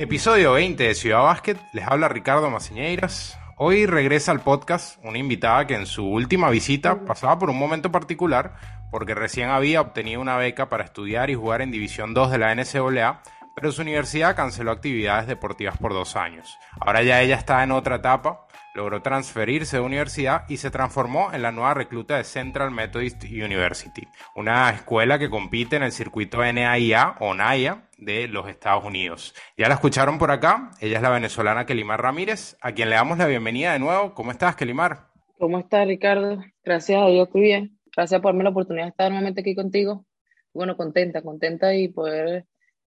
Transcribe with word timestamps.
Episodio 0.00 0.54
20 0.54 0.82
de 0.82 0.94
Ciudad 0.94 1.24
Básquet, 1.24 1.58
les 1.74 1.86
habla 1.86 2.08
Ricardo 2.08 2.48
Maciñeiras. 2.48 3.38
Hoy 3.58 3.84
regresa 3.84 4.32
al 4.32 4.40
podcast 4.40 4.98
una 5.04 5.18
invitada 5.18 5.66
que 5.66 5.74
en 5.74 5.84
su 5.84 6.06
última 6.06 6.48
visita 6.48 7.04
pasaba 7.04 7.38
por 7.38 7.50
un 7.50 7.58
momento 7.58 7.92
particular 7.92 8.54
porque 8.90 9.14
recién 9.14 9.50
había 9.50 9.82
obtenido 9.82 10.22
una 10.22 10.38
beca 10.38 10.70
para 10.70 10.84
estudiar 10.84 11.28
y 11.28 11.34
jugar 11.34 11.60
en 11.60 11.70
División 11.70 12.14
2 12.14 12.30
de 12.30 12.38
la 12.38 12.54
NCAA, 12.54 13.20
pero 13.54 13.72
su 13.72 13.82
universidad 13.82 14.34
canceló 14.34 14.70
actividades 14.70 15.26
deportivas 15.26 15.76
por 15.76 15.92
dos 15.92 16.16
años. 16.16 16.58
Ahora 16.80 17.02
ya 17.02 17.20
ella 17.20 17.36
está 17.36 17.62
en 17.62 17.70
otra 17.70 17.96
etapa, 17.96 18.46
logró 18.74 19.02
transferirse 19.02 19.76
de 19.76 19.82
universidad 19.82 20.44
y 20.48 20.58
se 20.58 20.70
transformó 20.70 21.32
en 21.32 21.42
la 21.42 21.52
nueva 21.52 21.74
recluta 21.74 22.16
de 22.16 22.24
Central 22.24 22.70
Methodist 22.70 23.24
University, 23.24 24.06
una 24.34 24.70
escuela 24.70 25.18
que 25.18 25.30
compite 25.30 25.76
en 25.76 25.82
el 25.82 25.92
circuito 25.92 26.38
NAIA 26.38 27.16
o 27.20 27.34
NAIA 27.34 27.88
de 27.98 28.28
los 28.28 28.48
Estados 28.48 28.84
Unidos. 28.84 29.34
Ya 29.56 29.68
la 29.68 29.74
escucharon 29.74 30.18
por 30.18 30.30
acá, 30.30 30.70
ella 30.80 30.96
es 30.96 31.02
la 31.02 31.10
venezolana 31.10 31.66
Kelimar 31.66 32.02
Ramírez, 32.02 32.56
a 32.60 32.72
quien 32.72 32.90
le 32.90 32.96
damos 32.96 33.18
la 33.18 33.26
bienvenida 33.26 33.72
de 33.72 33.78
nuevo. 33.78 34.14
¿Cómo 34.14 34.30
estás, 34.30 34.56
Kelimar? 34.56 35.08
¿Cómo 35.38 35.58
estás, 35.58 35.86
Ricardo? 35.86 36.38
Gracias 36.64 37.00
a 37.00 37.06
Dios, 37.06 37.26
estoy 37.26 37.42
bien. 37.42 37.78
Gracias 37.96 38.20
por 38.20 38.32
darme 38.32 38.44
la 38.44 38.50
oportunidad 38.50 38.84
de 38.84 38.90
estar 38.90 39.10
nuevamente 39.10 39.40
aquí 39.40 39.54
contigo. 39.54 40.06
Bueno, 40.52 40.76
contenta, 40.76 41.22
contenta 41.22 41.74
y 41.74 41.88
poder 41.88 42.46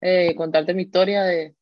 eh, 0.02 0.36
contarte 0.36 0.74
mi 0.74 0.84
historia 0.84 1.24
de, 1.24 1.56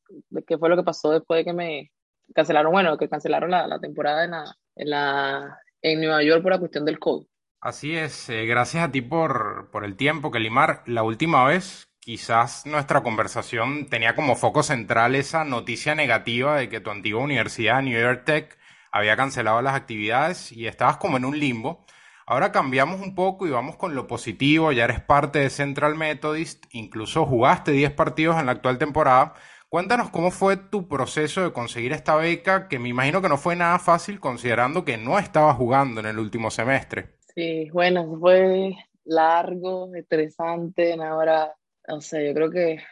qué 0.45 0.57
fue 0.57 0.69
lo 0.69 0.75
que 0.75 0.83
pasó 0.83 1.11
después 1.11 1.39
de 1.39 1.45
que 1.45 1.53
me 1.53 1.91
cancelaron, 2.33 2.71
bueno, 2.71 2.97
que 2.97 3.09
cancelaron 3.09 3.51
la, 3.51 3.79
temporada 3.79 4.23
en, 4.25 4.31
la, 4.31 4.55
en, 4.75 4.89
la, 4.89 5.59
Nueva 5.97 6.23
York 6.23 6.41
por 6.41 6.51
la 6.51 6.59
cuestión 6.59 6.85
del 6.85 6.99
COVID. 6.99 7.25
Así 7.61 7.95
es, 7.95 8.29
eh, 8.29 8.45
gracias 8.45 8.83
a 8.83 8.91
ti 8.91 9.01
por, 9.01 9.69
por 9.71 9.85
el 9.85 9.95
tiempo, 9.95 10.31
Kelimar. 10.31 10.83
La 10.85 11.03
última 11.03 11.45
vez 11.45 11.87
quizás 11.99 12.65
nuestra 12.65 13.01
conversación 13.01 13.87
tenía 13.87 14.15
como 14.15 14.35
foco 14.35 14.63
central 14.63 15.15
esa 15.15 15.45
noticia 15.45 15.95
negativa 15.95 16.57
de 16.57 16.67
que 16.67 16.81
tu 16.81 16.89
antigua 16.89 17.21
universidad, 17.21 17.81
New 17.81 17.99
York 17.99 18.23
Tech, 18.25 18.57
había 18.91 19.15
cancelado 19.15 19.61
las 19.61 19.75
actividades 19.75 20.51
y 20.51 20.67
estabas 20.67 20.97
como 20.97 21.17
en 21.17 21.25
un 21.25 21.39
limbo. 21.39 21.85
Ahora 22.25 22.51
cambiamos 22.51 23.01
un 23.01 23.15
poco 23.15 23.47
y 23.47 23.51
vamos 23.51 23.75
con 23.75 23.95
lo 23.95 24.07
positivo, 24.07 24.71
ya 24.71 24.85
eres 24.85 25.01
parte 25.01 25.39
de 25.39 25.49
Central 25.49 25.95
Methodist, 25.95 26.65
incluso 26.71 27.25
jugaste 27.25 27.71
10 27.71 27.91
partidos 27.93 28.39
en 28.39 28.45
la 28.45 28.53
actual 28.53 28.77
temporada. 28.77 29.33
Cuéntanos 29.73 30.11
cómo 30.11 30.29
fue 30.29 30.55
tu 30.55 30.87
proceso 30.87 31.41
de 31.41 31.51
conseguir 31.51 31.93
esta 31.93 32.15
beca, 32.15 32.67
que 32.67 32.77
me 32.77 32.89
imagino 32.89 33.23
que 33.23 33.27
no 33.27 33.39
fue 33.39 33.55
nada 33.55 33.79
fácil 33.79 34.19
considerando 34.19 34.85
que 34.85 34.97
no 34.97 35.17
estabas 35.17 35.57
jugando 35.57 35.99
en 35.99 36.05
el 36.05 36.19
último 36.19 36.51
semestre. 36.51 37.15
Sí, 37.33 37.71
bueno, 37.71 38.19
fue 38.19 38.75
largo, 39.03 39.89
estresante, 39.95 40.93
ahora 40.93 41.55
o 41.87 42.01
sea, 42.01 42.21
yo 42.21 42.35
creo 42.35 42.51
que 42.51 42.83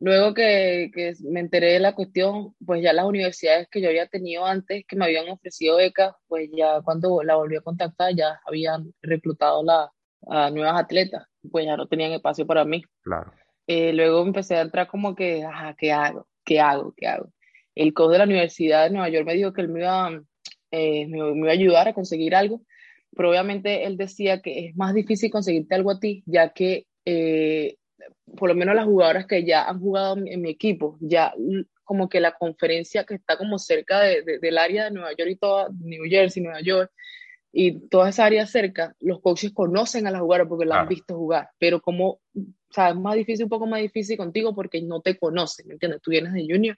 luego 0.00 0.32
que, 0.32 0.90
que, 0.90 1.12
me 1.30 1.40
enteré 1.40 1.74
de 1.74 1.80
la 1.80 1.94
cuestión, 1.94 2.54
pues 2.64 2.82
ya 2.82 2.94
las 2.94 3.04
universidades 3.04 3.68
que 3.70 3.82
yo 3.82 3.90
había 3.90 4.08
tenido 4.08 4.46
antes, 4.46 4.86
que 4.88 4.96
me 4.96 5.04
habían 5.04 5.28
ofrecido 5.28 5.76
becas, 5.76 6.14
pues 6.28 6.48
ya 6.56 6.80
cuando 6.80 7.22
la 7.22 7.34
volví 7.34 7.56
a 7.56 7.60
contactar, 7.60 8.14
ya 8.16 8.40
habían 8.46 8.94
reclutado 9.02 9.62
la, 9.62 9.92
a 10.28 10.50
nuevas 10.50 10.80
atletas, 10.80 11.26
pues 11.52 11.66
ya 11.66 11.76
no 11.76 11.86
tenían 11.86 12.12
espacio 12.12 12.46
para 12.46 12.64
mí. 12.64 12.82
Claro. 13.02 13.32
Eh, 13.68 13.92
luego 13.92 14.22
empecé 14.22 14.56
a 14.56 14.62
entrar 14.62 14.88
como 14.88 15.14
que, 15.14 15.44
ajá, 15.44 15.76
¿qué 15.78 15.92
hago? 15.92 16.26
¿Qué 16.42 16.58
hago? 16.58 16.94
¿Qué 16.96 17.06
hago? 17.06 17.30
El 17.74 17.92
coach 17.92 18.12
de 18.12 18.18
la 18.18 18.24
Universidad 18.24 18.84
de 18.84 18.90
Nueva 18.90 19.10
York 19.10 19.26
me 19.26 19.34
dijo 19.34 19.52
que 19.52 19.60
él 19.60 19.68
me 19.68 19.80
iba, 19.80 20.22
eh, 20.70 21.06
me, 21.06 21.22
me 21.34 21.38
iba 21.40 21.50
a 21.50 21.52
ayudar 21.52 21.88
a 21.88 21.92
conseguir 21.92 22.34
algo, 22.34 22.62
pero 23.14 23.28
obviamente 23.28 23.84
él 23.84 23.98
decía 23.98 24.40
que 24.40 24.66
es 24.66 24.76
más 24.76 24.94
difícil 24.94 25.30
conseguirte 25.30 25.74
algo 25.74 25.90
a 25.90 26.00
ti, 26.00 26.22
ya 26.24 26.48
que 26.54 26.86
eh, 27.04 27.76
por 28.38 28.48
lo 28.48 28.54
menos 28.54 28.74
las 28.74 28.86
jugadoras 28.86 29.26
que 29.26 29.44
ya 29.44 29.68
han 29.68 29.80
jugado 29.80 30.16
en, 30.16 30.40
mi 30.40 30.48
equipo, 30.48 30.96
ya 31.00 31.34
como 31.84 32.08
que 32.08 32.20
la 32.20 32.32
conferencia 32.32 33.04
que 33.04 33.14
está 33.14 33.36
como 33.36 33.58
cerca 33.58 34.00
de, 34.00 34.38
del 34.40 34.56
área 34.56 34.84
de 34.84 34.92
Nueva 34.92 35.12
York 35.12 35.30
y 35.30 35.36
toda, 35.36 35.68
New 35.78 36.04
Jersey, 36.08 36.42
Nueva 36.42 36.62
York, 36.62 36.90
y 37.52 37.88
toda 37.88 38.10
esa 38.10 38.26
área 38.26 38.46
cerca, 38.46 38.94
los 39.00 39.20
coaches 39.20 39.52
conocen 39.52 40.06
a 40.06 40.10
las 40.10 40.20
jugadoras 40.20 40.48
porque 40.48 40.66
la 40.66 40.80
han 40.80 40.88
visto 40.88 41.16
jugar, 41.16 41.50
pero 41.58 41.80
como, 41.80 42.20
o 42.70 42.74
sea, 42.74 42.90
es 42.90 42.96
más 42.96 43.14
difícil, 43.14 43.44
un 43.44 43.50
poco 43.50 43.66
más 43.66 43.80
difícil 43.80 44.16
contigo 44.16 44.54
porque 44.54 44.82
no 44.82 45.00
te 45.00 45.18
conocen, 45.18 45.68
¿me 45.68 45.74
entiendes? 45.74 46.02
Tú 46.02 46.10
vienes 46.10 46.32
de 46.32 46.46
junior 46.48 46.76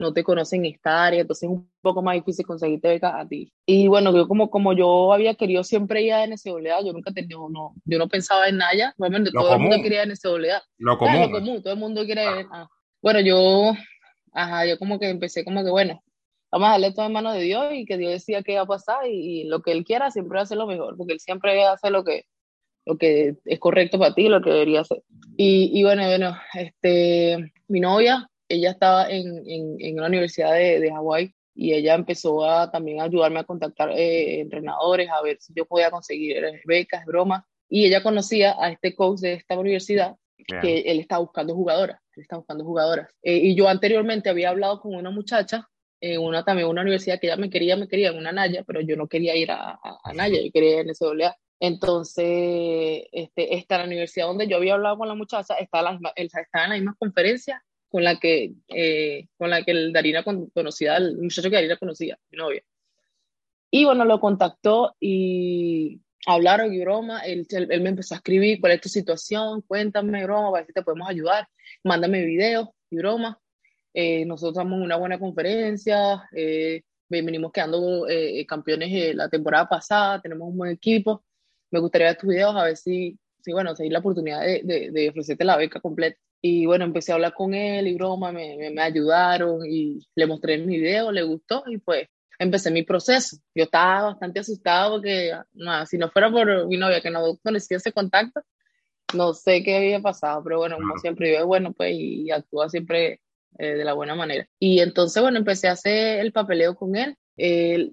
no 0.00 0.12
te 0.12 0.24
conocen 0.24 0.64
esta 0.64 1.04
área, 1.04 1.20
entonces 1.20 1.44
es 1.44 1.50
un 1.50 1.70
poco 1.82 2.02
más 2.02 2.14
difícil 2.14 2.46
conseguirte 2.46 2.88
beca 2.88 3.20
a 3.20 3.28
ti. 3.28 3.52
Y 3.66 3.86
bueno, 3.86 4.12
yo 4.16 4.26
como, 4.26 4.50
como 4.50 4.72
yo 4.72 5.12
había 5.12 5.34
querido 5.34 5.62
siempre 5.62 6.02
ir 6.02 6.14
a 6.14 6.26
NCAA, 6.26 6.82
yo 6.84 6.92
nunca 6.92 7.12
tenía, 7.12 7.36
no, 7.36 7.74
yo 7.84 7.98
no 7.98 8.08
pensaba 8.08 8.48
en 8.48 8.56
Naya, 8.56 8.94
obviamente 8.98 9.30
todo 9.30 9.52
el 9.54 9.60
mundo 9.60 9.76
quería 9.82 10.06
NCAA. 10.06 10.62
Lo 10.78 10.98
común. 10.98 11.20
lo 11.20 11.30
común, 11.30 11.62
todo 11.62 11.72
el 11.74 11.78
mundo 11.78 12.04
quiere 12.04 12.24
ah. 12.50 12.68
Bueno, 13.02 13.20
yo, 13.20 13.72
ajá, 14.32 14.66
yo 14.66 14.78
como 14.78 14.98
que 14.98 15.08
empecé 15.08 15.44
como 15.44 15.62
que, 15.62 15.70
bueno, 15.70 16.02
vamos 16.50 16.68
a 16.68 16.72
darle 16.72 16.92
todo 16.92 17.06
en 17.06 17.12
manos 17.12 17.34
de 17.34 17.42
Dios 17.42 17.66
y 17.72 17.84
que 17.84 17.98
Dios 17.98 18.12
decía 18.12 18.42
qué 18.42 18.52
iba 18.52 18.62
a 18.62 18.66
pasar 18.66 19.06
y, 19.06 19.44
lo 19.44 19.60
que 19.60 19.72
Él 19.72 19.84
quiera 19.84 20.10
siempre 20.10 20.36
va 20.36 20.40
a 20.40 20.44
hacer 20.44 20.56
lo 20.56 20.66
mejor, 20.66 20.96
porque 20.96 21.12
Él 21.12 21.20
siempre 21.20 21.62
hace 21.64 21.90
lo 21.90 22.04
que, 22.04 22.24
lo 22.86 22.96
que 22.96 23.36
es 23.44 23.58
correcto 23.58 23.98
para 23.98 24.14
ti, 24.14 24.28
lo 24.28 24.40
que 24.42 24.50
debería 24.50 24.80
hacer. 24.80 25.02
Y, 25.36 25.70
y 25.78 25.82
bueno, 25.84 26.06
bueno, 26.06 26.36
este, 26.54 27.52
mi 27.68 27.80
novia, 27.80 28.28
ella 28.48 28.70
estaba 28.70 29.08
en, 29.08 29.42
en, 29.46 29.76
en 29.78 29.98
una 29.98 30.08
universidad 30.08 30.52
de, 30.54 30.80
de 30.80 30.90
Hawái 30.90 31.34
y 31.54 31.74
ella 31.74 31.94
empezó 31.94 32.44
a 32.44 32.70
también 32.70 33.00
ayudarme 33.00 33.40
a 33.40 33.44
contactar 33.44 33.90
eh, 33.90 34.40
entrenadores, 34.40 35.10
a 35.10 35.22
ver 35.22 35.38
si 35.40 35.52
yo 35.54 35.66
podía 35.66 35.90
conseguir 35.90 36.42
becas, 36.64 37.04
bromas. 37.04 37.44
Y 37.68 37.86
ella 37.86 38.02
conocía 38.02 38.56
a 38.58 38.70
este 38.70 38.94
coach 38.94 39.20
de 39.20 39.34
esta 39.34 39.58
universidad 39.58 40.16
que 40.60 40.80
él 40.80 40.98
estaba 40.98 41.20
buscando 41.20 41.54
jugadoras, 41.54 42.00
él 42.16 42.22
estaba 42.22 42.40
buscando 42.40 42.64
jugadoras. 42.64 43.08
Eh, 43.22 43.36
y 43.36 43.54
yo 43.54 43.68
anteriormente 43.68 44.30
había 44.30 44.50
hablado 44.50 44.80
con 44.80 44.94
una 44.94 45.10
muchacha 45.10 45.68
en 46.00 46.20
una 46.22 46.44
también 46.44 46.68
una 46.68 46.80
universidad 46.80 47.20
que 47.20 47.26
ella 47.26 47.36
me 47.36 47.50
quería, 47.50 47.76
me 47.76 47.86
quería 47.86 48.08
en 48.08 48.16
una 48.16 48.32
Naya, 48.32 48.64
pero 48.66 48.80
yo 48.80 48.96
no 48.96 49.06
quería 49.06 49.36
ir 49.36 49.50
a, 49.50 49.78
a, 49.82 50.12
Naya, 50.14 50.40
yo 50.42 50.50
quería 50.50 50.80
ir 50.80 50.88
en 50.88 50.94
SWA. 50.94 51.36
Entonces, 51.60 53.04
este, 53.12 53.54
esta 53.54 53.78
la 53.78 53.84
universidad 53.84 54.26
donde 54.26 54.48
yo 54.48 54.56
había 54.56 54.74
hablado 54.74 54.96
con 54.96 55.08
la 55.08 55.14
muchacha, 55.14 55.54
está, 55.56 55.82
la, 55.82 55.98
en 56.16 56.28
la 56.52 56.74
misma 56.74 56.96
conferencia 56.98 57.62
con 57.90 58.02
la 58.02 58.18
que, 58.18 58.54
eh, 58.68 59.28
con 59.36 59.50
la 59.50 59.62
que 59.62 59.72
el 59.72 59.92
Darina 59.92 60.24
conocía, 60.24 60.96
el 60.96 61.18
muchacho 61.18 61.50
que 61.50 61.56
Darina 61.56 61.76
conocía, 61.76 62.18
mi 62.30 62.38
novia. 62.38 62.62
Y 63.70 63.84
bueno, 63.84 64.04
lo 64.06 64.20
contactó 64.20 64.96
y 64.98 66.00
hablaron 66.26 66.72
y 66.72 66.80
broma, 66.80 67.20
él, 67.20 67.46
él, 67.50 67.80
me 67.82 67.90
empezó 67.90 68.14
a 68.14 68.18
escribir, 68.18 68.60
¿cuál 68.60 68.72
es 68.72 68.80
tu 68.80 68.88
situación? 68.88 69.62
Cuéntame, 69.62 70.24
broma, 70.24 70.48
a 70.48 70.52
ver 70.52 70.66
si 70.66 70.72
te 70.72 70.82
podemos 70.82 71.08
ayudar, 71.08 71.46
mándame 71.84 72.24
videos 72.24 72.68
y 72.90 72.96
broma. 72.96 73.38
Eh, 73.92 74.24
nosotros 74.24 74.64
en 74.64 74.72
una 74.72 74.96
buena 74.96 75.18
conferencia, 75.18 76.28
eh, 76.34 76.82
venimos 77.08 77.52
quedando 77.52 78.08
eh, 78.08 78.46
campeones 78.46 79.14
la 79.14 79.28
temporada 79.28 79.68
pasada, 79.68 80.20
tenemos 80.22 80.48
un 80.48 80.56
buen 80.56 80.70
equipo, 80.72 81.24
me 81.70 81.80
gustaría 81.80 82.08
ver 82.08 82.16
tus 82.16 82.30
videos 82.30 82.56
a 82.56 82.64
ver 82.64 82.76
si, 82.76 83.18
si 83.40 83.52
bueno, 83.52 83.74
si 83.74 83.84
hay 83.84 83.90
la 83.90 84.00
oportunidad 84.00 84.40
de, 84.42 84.62
de, 84.64 84.90
de 84.90 85.08
ofrecerte 85.08 85.44
la 85.44 85.56
beca 85.56 85.80
completa. 85.80 86.18
Y 86.42 86.66
bueno, 86.66 86.84
empecé 86.84 87.12
a 87.12 87.16
hablar 87.16 87.34
con 87.34 87.52
él 87.54 87.86
y 87.86 87.94
broma, 87.94 88.32
me, 88.32 88.70
me, 88.70 88.82
ayudaron 88.82 89.60
y 89.66 90.00
le 90.14 90.26
mostré 90.26 90.58
mi 90.58 90.78
video, 90.78 91.12
le 91.12 91.22
gustó 91.22 91.64
y 91.66 91.78
pues 91.78 92.08
empecé 92.38 92.70
mi 92.70 92.82
proceso. 92.82 93.36
Yo 93.54 93.64
estaba 93.64 94.10
bastante 94.12 94.40
asustado 94.40 94.92
porque 94.96 95.32
nada, 95.52 95.84
si 95.86 95.98
no 95.98 96.10
fuera 96.10 96.30
por 96.30 96.66
mi 96.66 96.78
novia 96.78 97.02
que 97.02 97.10
no 97.10 97.36
conocía 97.42 97.76
ese 97.76 97.92
contacto, 97.92 98.40
no 99.14 99.34
sé 99.34 99.62
qué 99.62 99.76
había 99.76 100.00
pasado, 100.00 100.42
pero 100.42 100.58
bueno, 100.58 100.76
como 100.76 100.96
siempre 100.98 101.34
yo 101.34 101.46
bueno, 101.46 101.72
pues 101.72 101.92
y 101.94 102.30
actúa 102.30 102.68
siempre 102.70 103.20
eh, 103.58 103.74
de 103.74 103.84
la 103.84 103.94
buena 103.94 104.14
manera. 104.14 104.48
Y 104.58 104.80
entonces, 104.80 105.20
bueno, 105.22 105.38
empecé 105.38 105.68
a 105.68 105.72
hacer 105.72 106.20
el 106.20 106.32
papeleo 106.32 106.76
con 106.76 106.96
él. 106.96 107.16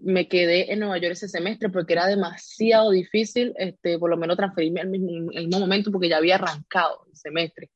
Me 0.04 0.28
quedé 0.28 0.72
en 0.74 0.80
Nueva 0.80 0.98
York 0.98 1.14
ese 1.14 1.30
semestre 1.30 1.70
porque 1.70 1.94
era 1.94 2.08
demasiado 2.08 2.92
difícil, 2.92 3.54
este, 3.58 3.98
por 3.98 4.10
lo 4.10 4.18
menos 4.18 4.38
transferirme 4.38 4.82
al 4.82 4.90
mismo, 4.90 5.32
el 5.32 5.48
mismo 5.48 5.60
momento 5.60 5.92
porque 5.92 6.10
ya 6.10 6.18
había 6.18 6.36
arrancado 6.36 7.06
el 7.10 7.16
semestre 7.16 7.70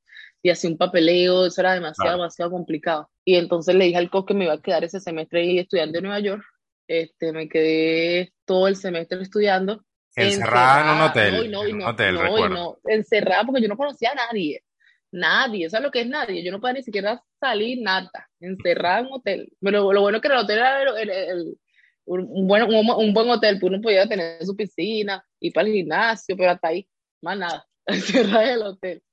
y 0.44 0.50
hacía 0.50 0.70
un 0.70 0.78
papeleo, 0.78 1.46
eso 1.46 1.62
era 1.62 1.74
demasiado, 1.74 2.18
demasiado 2.18 2.52
complicado. 2.52 3.10
Y 3.24 3.36
entonces 3.36 3.76
le 3.76 3.86
dije 3.86 3.98
al 3.98 4.10
coach 4.10 4.28
que 4.28 4.34
me 4.34 4.46
iba 4.46 4.54
a 4.54 4.62
quedar 4.62 4.84
ese 4.84 5.00
semestre 5.00 5.42
ahí 5.42 5.60
estudiando 5.60 5.98
en 5.98 6.04
Nueva 6.04 6.20
York. 6.20 6.44
Este, 6.88 7.32
me 7.32 7.48
quedé 7.48 8.34
todo 8.46 8.68
el 8.68 8.76
semestre 8.76 9.22
estudiando. 9.22 9.86
Encerrada, 10.16 10.82
en 10.82 10.98
un 10.98 11.02
hotel. 11.02 11.52
No, 11.52 11.64
no, 11.64 11.88
hotel, 11.88 12.16
no, 12.50 12.80
encerrada 12.86 13.46
porque 13.46 13.62
yo 13.62 13.68
no 13.68 13.78
conocía 13.78 14.12
a 14.12 14.16
nadie. 14.16 14.64
Nadie, 15.12 15.70
¿sabes 15.70 15.84
lo 15.84 15.92
que 15.92 16.02
es 16.02 16.08
nadie? 16.08 16.44
Yo 16.44 16.52
no 16.52 16.62
podía 16.62 16.76
ni 16.76 16.84
siquiera 16.84 17.22
salir, 17.40 17.82
nada. 17.82 18.10
Encerrada 18.40 19.00
en 19.00 19.08
un 19.08 19.14
hotel. 19.14 19.52
Pero 19.60 19.92
lo 19.92 20.02
bueno 20.02 20.18
es 20.18 20.22
que 20.22 20.28
el 20.30 20.38
hotel 20.38 20.58
era 20.58 21.02
el, 21.02 21.58
un, 22.06 22.48
buen, 22.48 22.64
un, 22.64 23.14
buen 23.14 23.30
hotel, 23.30 23.60
pues 23.60 23.72
uno 23.72 23.82
podía 23.82 24.08
tener 24.08 24.44
su 24.46 24.56
piscina, 24.56 25.26
y 25.40 25.52
para 25.52 25.68
el 25.68 25.74
gimnasio, 25.74 26.36
pero 26.38 26.52
hasta 26.52 26.70
ahí, 26.70 26.88
más 27.22 27.38
nada. 27.38 27.68
Encerrada 27.86 28.46
en 28.46 28.54
el 28.54 28.64
hotel. 28.64 29.04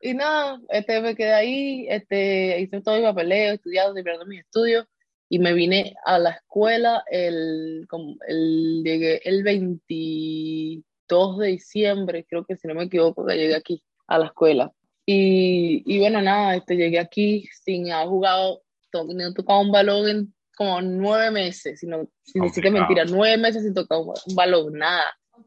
Y 0.00 0.14
nada, 0.14 0.60
este, 0.68 1.00
me 1.00 1.16
quedé 1.16 1.32
ahí, 1.32 1.86
este, 1.88 2.60
hice 2.60 2.80
todo 2.80 2.96
mi 2.96 3.02
papeleo, 3.02 3.54
estudiado, 3.54 3.94
terminando 3.94 4.26
mis 4.26 4.40
estudios, 4.40 4.86
y 5.28 5.38
me 5.38 5.52
vine 5.52 5.94
a 6.04 6.18
la 6.18 6.30
escuela 6.30 7.04
el, 7.10 7.86
el, 8.28 9.20
el 9.24 9.42
22 9.42 11.38
de 11.38 11.46
diciembre, 11.48 12.26
creo 12.28 12.44
que 12.44 12.56
si 12.56 12.68
no 12.68 12.74
me 12.74 12.84
equivoco, 12.84 13.26
que 13.26 13.36
llegué 13.36 13.54
aquí 13.54 13.82
a 14.06 14.18
la 14.18 14.26
escuela. 14.26 14.72
Y, 15.10 15.82
y 15.86 16.00
bueno, 16.00 16.20
nada, 16.20 16.54
este, 16.54 16.76
llegué 16.76 16.98
aquí 16.98 17.48
sin 17.64 17.90
haber 17.90 18.08
jugado 18.08 18.60
no 18.92 19.32
tocaba 19.32 19.60
un 19.60 19.72
balón 19.72 20.06
en 20.06 20.34
como 20.54 20.82
nueve 20.82 21.30
meses, 21.30 21.80
sino, 21.80 22.10
sin 22.22 22.42
decir 22.42 22.62
que 22.62 22.70
mentira, 22.70 23.06
nueve 23.06 23.38
meses 23.38 23.62
sin 23.62 23.72
tocar 23.72 24.00
un, 24.00 24.12
balón, 24.34 24.74
nada. 24.74 25.04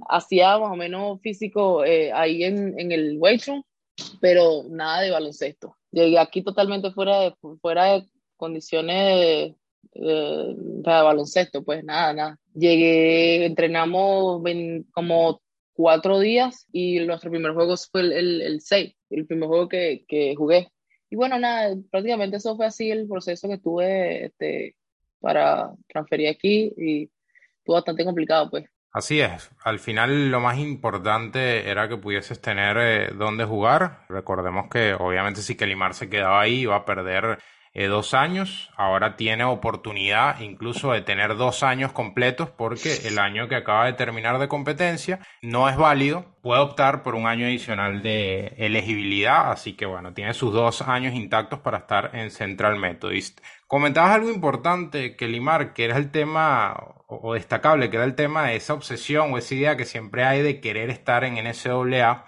Hacía 0.10 0.58
más 0.58 0.72
o 0.72 0.76
menos 0.76 1.22
físico 1.22 1.86
eh, 1.86 2.12
ahí 2.12 2.44
en, 2.44 2.80
en 2.80 2.92
el 2.92 3.18
weight 3.20 3.46
room, 3.46 3.64
pero 4.20 4.64
nada 4.68 5.02
de 5.02 5.12
baloncesto. 5.12 5.78
Llegué 5.92 6.18
aquí 6.18 6.42
totalmente 6.42 6.90
fuera 6.92 7.20
de, 7.20 7.36
fuera 7.62 7.86
de 7.94 8.06
condiciones 8.38 9.54
de, 9.94 10.84
baloncesto, 10.84 11.64
pues 11.64 11.84
nada, 11.84 12.14
nada. 12.14 12.40
Llegué, 12.56 13.46
entrenamos 13.46 14.42
como 14.92 15.40
cuatro 15.74 16.20
días 16.20 16.66
y 16.72 17.00
nuestro 17.02 17.30
primer 17.30 17.54
juego 17.54 17.76
fue 17.92 18.02
el, 18.02 18.12
el, 18.12 18.42
el 18.42 18.62
seis, 18.62 18.96
el 19.12 19.28
primer 19.28 19.48
juego 19.48 19.70
que, 19.70 20.06
que, 20.08 20.36
jugué. 20.36 20.70
Y 21.10 21.16
bueno, 21.16 21.38
nada, 21.38 21.76
prácticamente 21.92 22.38
eso 22.38 22.56
fue 22.56 22.66
así 22.66 22.90
el 22.90 23.08
proceso 23.08 23.48
que 23.48 23.58
tuve 23.58 24.26
este, 24.26 24.76
para 25.20 25.72
transferir 25.88 26.30
aquí 26.30 26.74
y 26.78 27.10
fue 27.66 27.76
bastante 27.76 28.06
complicado, 28.06 28.50
pues. 28.50 28.66
Así 28.94 29.22
es. 29.22 29.50
Al 29.64 29.80
final 29.80 30.32
lo 30.32 30.42
más 30.42 30.58
importante 30.58 31.70
era 31.70 31.88
que 31.88 31.96
pudieses 31.96 32.42
tener 32.42 32.78
eh, 32.78 33.14
dónde 33.16 33.46
jugar. 33.46 34.06
Recordemos 34.10 34.68
que 34.70 34.94
obviamente 34.94 35.42
si 35.42 35.56
Kelimar 35.56 35.94
se 35.94 36.10
quedaba 36.10 36.42
ahí 36.42 36.62
iba 36.62 36.76
a 36.76 36.86
perder 36.86 37.40
eh, 37.74 37.88
dos 37.88 38.14
años. 38.14 38.70
Ahora 38.76 39.16
tiene 39.16 39.46
oportunidad 39.46 40.40
incluso 40.42 40.92
de 40.92 41.02
tener 41.02 41.38
dos 41.38 41.64
años 41.64 41.92
completos 41.94 42.50
porque 42.50 42.94
el 43.06 43.18
año 43.18 43.48
que 43.48 43.56
acaba 43.56 43.86
de 43.86 43.94
terminar 43.94 44.40
de 44.40 44.48
competencia 44.48 45.20
no 45.42 45.70
es 45.70 45.78
válido. 45.78 46.26
Puede 46.42 46.62
optar 46.62 47.02
por 47.02 47.16
un 47.16 47.28
año 47.28 47.46
adicional 47.46 48.02
de 48.02 48.56
elegibilidad. 48.58 49.52
Así 49.52 49.74
que 49.74 49.86
bueno, 49.86 50.14
tiene 50.14 50.34
sus 50.34 50.54
dos 50.54 50.82
años 50.82 51.14
intactos 51.14 51.60
para 51.60 51.78
estar 51.78 52.12
en 52.14 52.32
Central 52.32 52.78
Methodist. 52.78 53.40
Comentabas 53.68 54.12
algo 54.12 54.30
importante, 54.30 55.16
que 55.16 55.30
Limar, 55.30 55.74
que 55.74 55.86
era 55.86 55.96
el 55.96 56.12
tema, 56.12 56.76
o 57.08 57.36
destacable, 57.36 57.90
que 57.90 57.96
era 57.96 58.06
el 58.06 58.16
tema 58.16 58.48
de 58.48 58.58
esa 58.58 58.74
obsesión 58.74 59.32
o 59.32 59.38
esa 59.38 59.56
idea 59.56 59.78
que 59.78 59.86
siempre 59.86 60.26
hay 60.26 60.42
de 60.42 60.60
querer 60.60 60.90
estar 60.90 61.24
en 61.24 61.36
NCAA. 61.36 62.26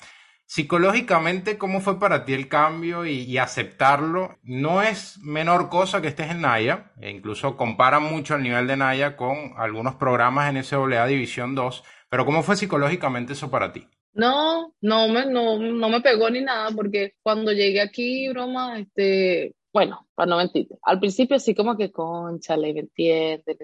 Psicológicamente, 0.53 1.57
¿cómo 1.57 1.81
fue 1.81 2.00
para 2.00 2.25
ti 2.25 2.33
el 2.33 2.47
cambio 2.47 3.07
y, 3.07 3.39
aceptarlo? 3.39 4.38
No 4.44 4.83
es 4.83 5.17
menor 5.17 5.67
cosa 5.67 6.00
que 6.00 6.09
estés 6.09 6.29
en 6.29 6.41
Naya, 6.41 6.91
e 7.01 7.09
incluso 7.09 7.57
compara 7.57 8.00
mucho 8.00 8.35
el 8.35 8.44
nivel 8.44 8.67
de 8.67 8.77
Naya 8.77 9.17
con 9.17 9.55
algunos 9.57 9.95
programas 9.95 10.47
en 10.47 10.59
NCAA 10.59 11.07
División 11.07 11.55
2, 11.55 11.83
pero 12.07 12.23
¿cómo 12.23 12.44
fue 12.44 12.55
psicológicamente 12.55 13.33
eso 13.33 13.50
para 13.50 13.71
ti? 13.73 13.88
No, 14.13 14.75
no 14.79 15.07
me, 15.07 15.25
no, 15.25 15.57
no 15.57 15.89
me 15.89 16.01
pegó 16.01 16.29
ni 16.29 16.41
nada, 16.41 16.69
porque 16.69 17.15
cuando 17.23 17.51
llegué 17.51 17.81
aquí, 17.81 18.29
broma, 18.29 18.77
este, 18.77 19.55
bueno, 19.73 20.07
para 20.13 20.29
no 20.29 20.37
mentirte, 20.37 20.77
al 20.83 20.99
principio 20.99 21.39
sí 21.39 21.55
como 21.55 21.75
que 21.75 21.91
concha, 21.91 22.55
le 22.55 22.69
entiende, 22.69 23.57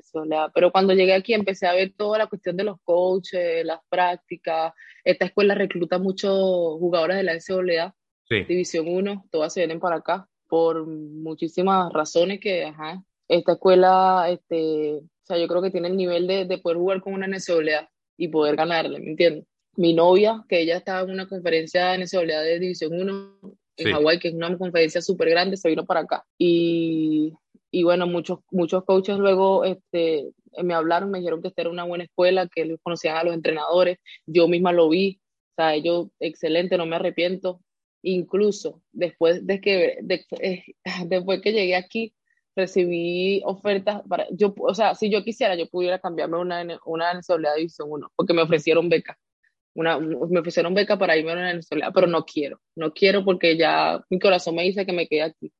pero 0.56 0.72
cuando 0.72 0.94
llegué 0.94 1.14
aquí 1.14 1.36
empecé 1.36 1.68
a 1.68 1.74
ver 1.74 1.94
toda 1.96 2.18
la 2.18 2.26
cuestión 2.26 2.58
de 2.58 2.64
los 2.64 2.78
coaches, 2.84 3.64
las 3.64 3.80
prácticas, 3.90 4.74
esta 5.04 5.26
escuela 5.26 5.54
recluta 5.54 6.00
muchos 6.00 6.34
jugadores 6.80 7.18
de 7.18 7.24
la 7.24 7.36
NCAA, 7.36 7.96
División 8.28 8.88
1, 8.88 9.28
todas 9.30 9.54
se 9.54 9.60
vienen 9.62 9.80
para 9.80 9.98
acá, 9.98 10.28
por 10.48 10.88
muchísimas 10.88 11.94
razones 11.94 12.40
que, 12.40 12.66
ajá, 12.66 13.04
esta 13.28 13.52
escuela, 13.54 14.26
este, 14.30 14.96
o 14.96 15.04
sea, 15.22 15.38
yo 15.38 15.48
creo 15.48 15.62
que 15.62 15.70
tiene 15.70 15.90
el 15.90 15.98
nivel 15.98 16.26
de, 16.26 16.46
de 16.46 16.58
poder 16.58 16.80
jugar 16.80 17.02
con 17.02 17.14
una 17.14 17.28
NCAA 17.28 17.88
y 18.18 18.30
poder 18.30 18.56
ganarle, 18.56 19.00
¿me 19.00 19.12
entiendes? 19.12 19.46
Mi 19.76 19.94
novia, 19.94 20.44
que 20.50 20.62
ella 20.62 20.78
estaba 20.78 21.02
en 21.02 21.12
una 21.12 21.28
conferencia 21.28 21.92
de 21.92 22.00
NCAA 22.00 22.42
de 22.42 22.60
División 22.60 23.00
1, 23.00 23.40
en 23.80 23.94
Hawái, 23.94 24.20
que 24.20 24.30
es 24.30 24.34
una 24.34 24.58
conferencia 24.58 25.02
súper 25.02 25.30
grande, 25.30 25.58
se 25.58 25.70
vino 25.70 25.86
para 25.86 26.02
acá. 26.02 26.26
Y, 26.38 27.34
y, 27.72 27.84
bueno, 27.84 28.08
muchos, 28.08 28.40
muchos 28.52 28.84
coaches 28.86 29.18
luego 29.18 29.64
este, 29.64 30.32
me 30.64 30.74
hablaron, 30.74 31.12
me 31.12 31.20
dijeron 31.20 31.42
que 31.42 31.50
esta 31.50 31.62
era 31.62 31.72
una 31.72 31.86
buena 31.86 32.06
escuela, 32.06 32.48
que 32.48 32.78
conocían 32.84 33.18
a 33.18 33.24
los 33.24 33.34
entrenadores, 33.34 33.98
yo 34.26 34.48
misma 34.48 34.72
lo 34.72 34.90
vi, 34.90 35.20
o 35.52 35.56
sea, 35.56 35.76
ellos, 35.76 36.08
excelente, 36.20 36.78
no 36.78 36.86
me 36.86 36.96
arrepiento. 36.96 37.62
Incluso 38.02 38.82
después 38.92 39.46
de 39.46 39.60
que, 39.60 40.00
eh, 40.42 40.64
después 41.08 41.42
que 41.42 41.52
llegué 41.52 41.76
aquí, 41.76 42.14
recibí 42.56 43.42
ofertas 43.46 44.02
para, 44.08 44.28
yo, 44.32 44.54
o 44.58 44.74
sea, 44.74 44.96
si 44.96 45.10
yo 45.10 45.24
quisiera, 45.24 45.56
yo 45.56 45.68
pudiera 45.68 46.00
cambiarme 46.00 46.38
una, 46.38 46.66
una 46.86 47.14
NCAA 47.14 47.56
División 47.56 47.88
1, 47.92 48.12
porque 48.16 48.34
me 48.34 48.42
ofrecieron 48.42 48.90
becas 48.90 49.18
una, 49.80 49.98
me 49.98 50.40
ofrecieron 50.40 50.74
beca 50.74 50.98
para 50.98 51.16
irme 51.16 51.32
a 51.32 51.36
la 51.36 51.48
Venezuela, 51.48 51.92
pero 51.94 52.06
no 52.06 52.26
quiero, 52.26 52.60
no 52.76 52.94
quiero 52.94 53.24
porque 53.24 53.58
ya 53.58 54.04
mi 54.10 54.20
corazón 54.20 54.56
me 54.56 54.64
dice 54.64 54.86
que 54.86 54.92
me 54.92 55.08
quede 55.08 55.22
aquí, 55.22 55.52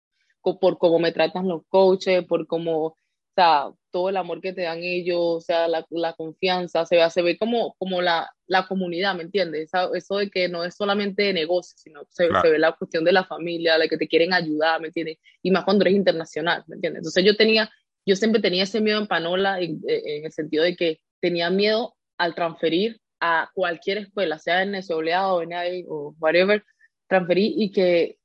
por 0.42 0.78
cómo 0.78 1.00
me 1.00 1.12
tratan 1.12 1.48
los 1.48 1.62
coaches, 1.68 2.26
por 2.26 2.46
cómo, 2.46 2.86
o 2.88 2.98
sea, 3.34 3.72
todo 3.92 4.10
el 4.10 4.18
amor 4.18 4.42
que 4.42 4.52
te 4.52 4.64
dan 4.64 4.80
ellos, 4.82 5.20
o 5.20 5.42
sea, 5.42 5.68
la, 5.68 5.86
la 5.90 6.14
confianza, 6.14 6.86
se 6.86 6.98
ve, 6.98 7.10
se 7.10 7.22
ve 7.22 7.38
como, 7.38 7.76
como 7.78 8.02
la, 8.02 8.30
la 8.48 8.68
comunidad, 8.68 9.16
¿me 9.16 9.24
entiendes? 9.24 9.70
Eso, 9.94 10.18
de 10.18 10.30
que 10.30 10.50
no 10.50 10.66
es 10.66 10.76
solamente 10.76 11.24
de 11.24 11.34
negocio, 11.34 11.78
sino 11.78 12.02
se, 12.10 12.28
se, 12.42 12.50
ve 12.50 12.60
la 12.60 12.74
cuestión 12.74 13.04
de 13.06 13.14
la 13.14 13.24
familia, 13.24 13.78
la 13.78 13.88
que 13.88 13.98
te 13.98 14.08
quieren 14.08 14.34
ayudar, 14.34 14.82
¿me 14.82 14.88
entiendes? 14.88 15.18
Y 15.42 15.52
más 15.52 15.64
cuando 15.64 15.84
eres 15.84 15.96
internacional, 15.96 16.64
¿me 16.68 16.76
entiendes? 16.76 17.00
Entonces 17.00 17.24
yo 17.24 17.38
tenía, 17.38 17.70
yo 18.06 18.16
siempre 18.16 18.42
tenía 18.42 18.64
ese 18.64 18.82
miedo 18.82 19.00
en 19.00 19.08
Panola 19.08 19.62
en, 19.62 19.82
en 19.88 20.26
el 20.26 20.32
sentido 20.32 20.64
de 20.64 20.76
que 20.76 21.00
tenía 21.22 21.50
miedo 21.50 21.96
al 22.18 22.36
transferir 22.36 23.00
a 23.20 23.50
cualquier 23.54 24.00
escuela, 24.00 24.40
sea 24.40 24.64
en 24.64 24.72
NCAA 24.72 25.34
o 25.34 25.44
NA 25.46 25.64
o 25.88 26.16
whatever, 26.20 26.64
transferí 27.08 27.54
y 27.58 27.72
que 27.72 28.20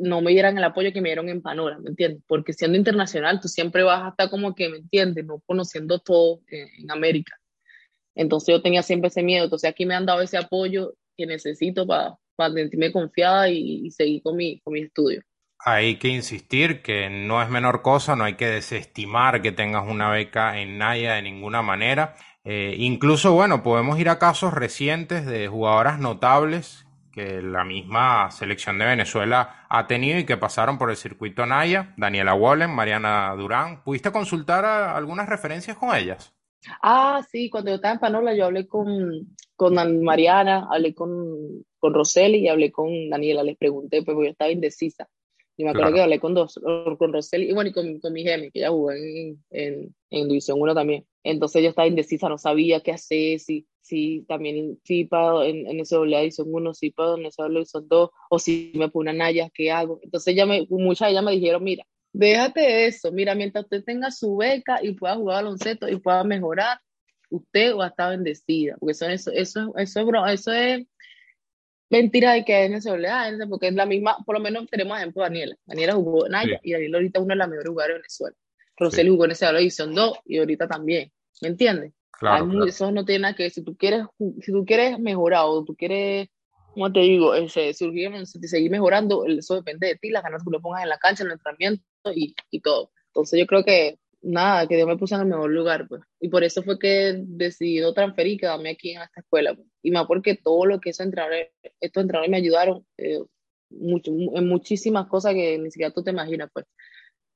no 0.00 0.20
me 0.22 0.32
dieran 0.32 0.56
el 0.56 0.64
apoyo 0.64 0.92
que 0.92 1.00
me 1.00 1.10
dieron 1.10 1.28
en 1.28 1.42
Panora, 1.42 1.78
¿me 1.78 1.90
entiendes? 1.90 2.22
Porque 2.26 2.52
siendo 2.52 2.76
internacional, 2.76 3.40
tú 3.40 3.48
siempre 3.48 3.82
vas 3.82 4.02
a 4.02 4.08
estar 4.08 4.30
como 4.30 4.54
que, 4.54 4.68
¿me 4.68 4.78
entiendes? 4.78 5.24
No 5.24 5.40
conociendo 5.46 5.98
todo 5.98 6.40
en, 6.48 6.90
América. 6.90 7.36
Entonces 8.14 8.54
yo 8.54 8.62
tenía 8.62 8.82
siempre 8.82 9.08
ese 9.08 9.22
miedo. 9.22 9.44
Entonces 9.44 9.70
aquí 9.70 9.86
me 9.86 9.94
han 9.94 10.06
dado 10.06 10.22
ese 10.22 10.38
apoyo 10.38 10.94
que 11.16 11.26
necesito 11.26 11.86
para, 11.86 12.16
para 12.34 12.54
sentirme 12.54 12.92
confiada 12.92 13.48
y, 13.50 13.90
seguir 13.90 14.22
con 14.22 14.36
mi, 14.36 14.58
con 14.60 14.76
estudio. 14.76 15.22
Hay 15.62 15.98
que 15.98 16.08
insistir 16.08 16.80
que 16.80 17.10
no 17.10 17.42
es 17.42 17.50
menor 17.50 17.82
cosa, 17.82 18.16
no 18.16 18.24
hay 18.24 18.34
que 18.34 18.46
desestimar 18.46 19.42
que 19.42 19.52
tengas 19.52 19.86
una 19.86 20.10
beca 20.10 20.58
en 20.58 20.78
Naya 20.78 21.14
de 21.14 21.22
ninguna 21.22 21.60
manera. 21.60 22.16
Eh, 22.44 22.74
incluso, 22.78 23.32
bueno, 23.32 23.62
podemos 23.62 23.98
ir 23.98 24.08
a 24.08 24.18
casos 24.18 24.54
recientes 24.54 25.26
de 25.26 25.48
jugadoras 25.48 25.98
notables 25.98 26.86
que 27.12 27.42
la 27.42 27.64
misma 27.64 28.30
selección 28.30 28.78
de 28.78 28.86
Venezuela 28.86 29.66
ha 29.68 29.86
tenido 29.86 30.18
y 30.18 30.24
que 30.24 30.36
pasaron 30.36 30.78
por 30.78 30.90
el 30.90 30.96
circuito 30.96 31.44
Naya, 31.44 31.92
Daniela 31.96 32.34
Wallen, 32.34 32.70
Mariana 32.70 33.34
Durán. 33.36 33.82
¿Pudiste 33.82 34.12
consultar 34.12 34.64
algunas 34.64 35.28
referencias 35.28 35.76
con 35.76 35.94
ellas? 35.94 36.32
Ah, 36.82 37.22
sí, 37.30 37.50
cuando 37.50 37.70
yo 37.70 37.76
estaba 37.76 37.94
en 37.94 38.00
Panola 38.00 38.34
yo 38.34 38.44
hablé 38.44 38.66
con, 38.68 39.34
con 39.56 40.02
Mariana, 40.04 40.68
hablé 40.70 40.94
con, 40.94 41.64
con 41.78 41.94
Roseli 41.94 42.38
y 42.38 42.48
hablé 42.48 42.70
con 42.70 43.08
Daniela, 43.08 43.42
les 43.42 43.56
pregunté, 43.56 44.02
pues 44.02 44.16
yo 44.16 44.24
estaba 44.24 44.50
indecisa. 44.50 45.08
Y 45.60 45.64
me 45.64 45.72
acuerdo 45.72 45.92
que 45.92 46.00
hablé 46.00 46.18
con 46.18 46.32
dos, 46.32 46.58
con 46.98 47.12
Roseli 47.12 47.50
y 47.50 47.52
bueno, 47.52 47.68
y 47.68 47.72
con, 47.74 48.00
con 48.00 48.14
mi 48.14 48.22
Gemi, 48.22 48.50
que 48.50 48.60
ella 48.60 48.70
jugó 48.70 48.92
en, 48.92 49.44
en, 49.50 49.94
en 50.08 50.28
División 50.28 50.58
1 50.58 50.74
también. 50.74 51.04
Entonces 51.22 51.62
yo 51.62 51.68
estaba 51.68 51.86
indecisa, 51.86 52.30
no 52.30 52.38
sabía 52.38 52.80
qué 52.80 52.92
hacer, 52.92 53.38
si, 53.40 53.66
si 53.82 54.24
también 54.26 54.80
si 54.84 55.04
para 55.04 55.44
en, 55.46 55.66
en 55.66 55.80
ese 55.80 55.96
doble 55.96 56.18
División 56.18 56.48
1, 56.50 56.72
si 56.72 56.92
para 56.92 57.12
en 57.16 57.26
ese 57.26 57.42
División 57.42 57.86
2, 57.86 58.10
o 58.30 58.38
si 58.38 58.72
me 58.74 58.88
pone 58.88 59.10
una 59.10 59.24
Naya, 59.26 59.50
¿qué 59.52 59.70
hago? 59.70 60.00
Entonces 60.02 60.34
ya 60.34 60.46
me, 60.46 60.66
muchas 60.70 61.08
de 61.08 61.12
ellas 61.12 61.24
me 61.24 61.32
dijeron, 61.32 61.62
mira, 61.62 61.84
déjate 62.10 62.86
eso, 62.86 63.12
mira, 63.12 63.34
mientras 63.34 63.64
usted 63.64 63.84
tenga 63.84 64.10
su 64.10 64.38
beca 64.38 64.82
y 64.82 64.94
pueda 64.94 65.16
jugar 65.16 65.44
baloncesto 65.44 65.90
y 65.90 65.96
pueda 65.96 66.24
mejorar, 66.24 66.78
usted 67.28 67.76
va 67.76 67.84
a 67.84 67.88
estar 67.88 68.08
bendecida, 68.12 68.78
porque 68.80 68.92
eso, 68.92 69.06
eso, 69.08 69.30
eso, 69.30 69.74
eso, 69.76 70.00
eso, 70.00 70.26
eso 70.26 70.52
es 70.54 70.86
mentira 71.90 72.32
de 72.32 72.44
que 72.44 72.64
es 72.64 72.70
NCAA, 72.70 73.46
porque 73.48 73.68
es 73.68 73.74
la 73.74 73.84
misma, 73.84 74.16
por 74.24 74.36
lo 74.36 74.40
menos 74.40 74.66
tenemos 74.70 74.96
ejemplo 74.96 75.22
Daniela. 75.22 75.56
Daniela 75.66 75.94
jugó 75.94 76.26
en 76.26 76.32
Naya 76.32 76.60
y 76.62 76.72
Daniela 76.72 76.98
ahorita 76.98 77.18
es 77.18 77.24
una 77.24 77.34
de 77.34 77.38
las 77.38 77.48
mejores 77.48 77.68
jugadoras 77.68 77.94
de 77.94 77.98
Venezuela. 77.98 78.36
Roseli 78.76 79.10
jugó 79.10 79.24
en 79.26 79.30
esa 79.32 79.52
División 79.52 79.94
2 79.94 80.18
y 80.24 80.38
ahorita 80.38 80.66
también. 80.66 81.12
¿Me 81.42 81.48
entiendes? 81.48 81.92
Claro, 82.12 82.64
Eso 82.64 82.92
no 82.92 83.04
tiene 83.04 83.22
nada 83.22 83.34
que 83.34 83.44
ver. 83.44 83.52
Si 83.52 83.62
tú 83.62 83.76
quieres, 83.76 84.06
si 84.40 84.52
tú 84.52 84.64
quieres 84.64 84.98
mejorar 84.98 85.44
o 85.46 85.64
tú 85.64 85.74
quieres, 85.74 86.28
como 86.72 86.92
te 86.92 87.00
digo, 87.00 87.34
ese, 87.34 87.72
surgir, 87.74 88.10
seguir 88.26 88.70
mejorando, 88.70 89.26
eso 89.26 89.56
depende 89.56 89.88
de 89.88 89.96
ti, 89.96 90.10
las 90.10 90.22
ganas 90.22 90.42
que 90.42 90.44
tú 90.44 90.50
le 90.50 90.60
pongas 90.60 90.82
en 90.82 90.88
la 90.88 90.98
cancha, 90.98 91.24
en 91.24 91.28
el 91.28 91.32
entrenamiento 91.34 91.82
y, 92.14 92.34
y 92.50 92.60
todo. 92.60 92.90
Entonces 93.08 93.40
yo 93.40 93.46
creo 93.46 93.64
que 93.64 93.98
nada, 94.22 94.66
que 94.66 94.76
Dios 94.76 94.88
me 94.88 94.96
puso 94.96 95.14
en 95.14 95.22
el 95.22 95.26
mejor 95.28 95.50
lugar, 95.50 95.86
pues. 95.88 96.02
Y 96.20 96.28
por 96.28 96.44
eso 96.44 96.62
fue 96.62 96.78
que 96.78 97.14
decidí 97.26 97.80
transferir 97.94 98.34
y 98.34 98.38
quedarme 98.38 98.70
aquí 98.70 98.92
en 98.92 99.02
esta 99.02 99.20
escuela, 99.20 99.54
pues. 99.54 99.66
Y 99.82 99.90
más 99.90 100.06
porque 100.06 100.36
todo 100.36 100.66
lo 100.66 100.80
que 100.80 100.90
esos 100.90 101.06
entrenadores, 101.06 101.48
estos 101.80 102.02
entrenadores 102.02 102.30
me 102.30 102.36
ayudaron 102.36 102.86
eh, 102.98 103.20
en 103.70 104.48
muchísimas 104.48 105.06
cosas 105.08 105.34
que 105.34 105.58
ni 105.58 105.70
siquiera 105.70 105.92
tú 105.92 106.02
te 106.02 106.10
imaginas, 106.10 106.50
pues. 106.52 106.66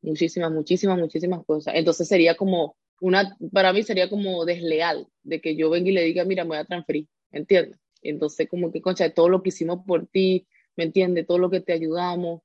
Muchísimas, 0.03 0.53
muchísimas, 0.53 0.99
muchísimas 0.99 1.45
cosas. 1.47 1.75
Entonces 1.77 2.09
sería 2.09 2.37
como 2.37 2.77
una, 3.01 3.37
para 3.53 3.73
mí 3.73 3.83
sería 3.83 4.09
como 4.11 4.45
desleal 4.45 5.09
de 5.23 5.41
que 5.41 5.57
yo 5.57 5.71
venga 5.71 5.91
y 5.91 5.93
le 5.93 6.03
diga, 6.03 6.25
mira, 6.25 6.45
me 6.45 6.51
voy 6.51 6.59
a 6.59 6.65
transferir, 6.65 7.09
¿entiendes? 7.33 7.79
Entonces 8.03 8.49
como 8.49 8.71
que, 8.71 8.83
concha, 8.83 9.11
todo 9.11 9.29
lo 9.29 9.43
que 9.43 9.49
hicimos 9.49 9.81
por 9.87 10.07
ti, 10.07 10.47
¿me 10.77 10.85
entiendes? 10.85 11.27
Todo 11.27 11.39
lo 11.39 11.51
que 11.51 11.61
te 11.61 11.73
ayudamos, 11.73 12.43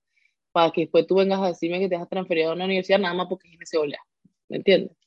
para 0.51 0.72
que 0.72 0.81
después 0.81 1.05
tú 1.08 1.15
vengas 1.15 1.41
a 1.41 1.48
decirme 1.48 1.79
que 1.79 1.89
te 1.89 1.96
has 1.96 2.10
transferido 2.10 2.51
a 2.51 2.53
una 2.55 2.65
universidad 2.65 3.00
nada 3.00 3.13
más 3.13 3.27
porque 3.27 3.50
es 3.50 3.58
ese 3.62 3.77
¿me 4.50 4.58
entiendes? 4.58 4.98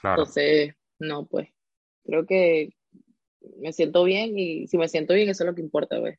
Claro. 0.00 0.22
Entonces, 0.22 0.74
no, 0.98 1.26
pues, 1.26 1.48
creo 2.04 2.26
que 2.26 2.70
me 3.58 3.72
siento 3.72 4.04
bien 4.04 4.38
y 4.38 4.66
si 4.66 4.78
me 4.78 4.88
siento 4.88 5.14
bien, 5.14 5.28
eso 5.28 5.44
es 5.44 5.48
lo 5.48 5.54
que 5.54 5.62
importa, 5.62 5.98
¿ves? 5.98 6.18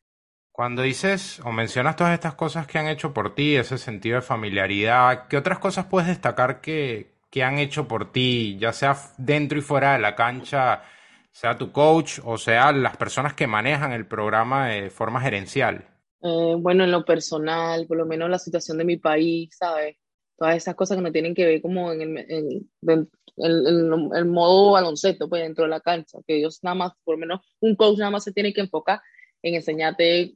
Cuando 0.52 0.82
dices 0.82 1.40
o 1.46 1.52
mencionas 1.52 1.96
todas 1.96 2.14
estas 2.14 2.36
cosas 2.36 2.68
que 2.68 2.78
han 2.78 2.88
hecho 2.88 3.14
por 3.14 3.36
ti, 3.36 3.56
ese 3.56 3.78
sentido 3.78 4.18
de 4.18 4.22
familiaridad, 4.22 5.28
¿qué 5.28 5.38
otras 5.38 5.60
cosas 5.60 5.86
puedes 5.86 6.10
destacar 6.10 6.60
que, 6.60 7.14
que 7.30 7.44
han 7.44 7.58
hecho 7.58 7.88
por 7.88 8.12
ti, 8.12 8.58
ya 8.60 8.74
sea 8.74 8.98
dentro 9.18 9.58
y 9.58 9.62
fuera 9.62 9.94
de 9.94 10.00
la 10.00 10.16
cancha, 10.16 10.84
sea 11.32 11.58
tu 11.58 11.72
coach 11.72 12.20
o 12.26 12.38
sea 12.38 12.74
las 12.74 12.98
personas 12.98 13.34
que 13.34 13.48
manejan 13.48 13.94
el 13.94 14.06
programa 14.06 14.68
de 14.68 14.90
forma 14.90 15.22
gerencial? 15.22 15.88
Eh, 16.22 16.56
bueno, 16.58 16.84
en 16.84 16.92
lo 16.92 17.06
personal, 17.06 17.88
por 17.88 17.98
lo 17.98 18.06
menos 18.06 18.30
la 18.30 18.38
situación 18.38 18.78
de 18.78 18.86
mi 18.86 18.98
país, 18.98 19.56
¿sabes? 19.58 19.98
Todas 20.42 20.56
esas 20.56 20.74
cosas 20.74 20.98
que 20.98 21.04
no 21.04 21.12
tienen 21.12 21.36
que 21.36 21.46
ver 21.46 21.62
como 21.62 21.92
en 21.94 22.02
el, 23.38 24.26
modo 24.26 24.72
baloncesto, 24.72 25.30
pues 25.30 25.44
dentro 25.44 25.66
de 25.66 25.70
la 25.70 25.82
cancha, 25.82 26.18
que 26.26 26.38
ellos 26.38 26.64
nada 26.64 26.74
más, 26.74 26.94
por 27.04 27.14
lo 27.14 27.20
menos 27.20 27.42
un 27.60 27.76
coach 27.76 28.00
nada 28.00 28.10
más 28.10 28.24
se 28.24 28.32
tiene 28.32 28.52
que 28.52 28.62
enfocar 28.62 29.02
en 29.44 29.54
enseñarte 29.54 30.34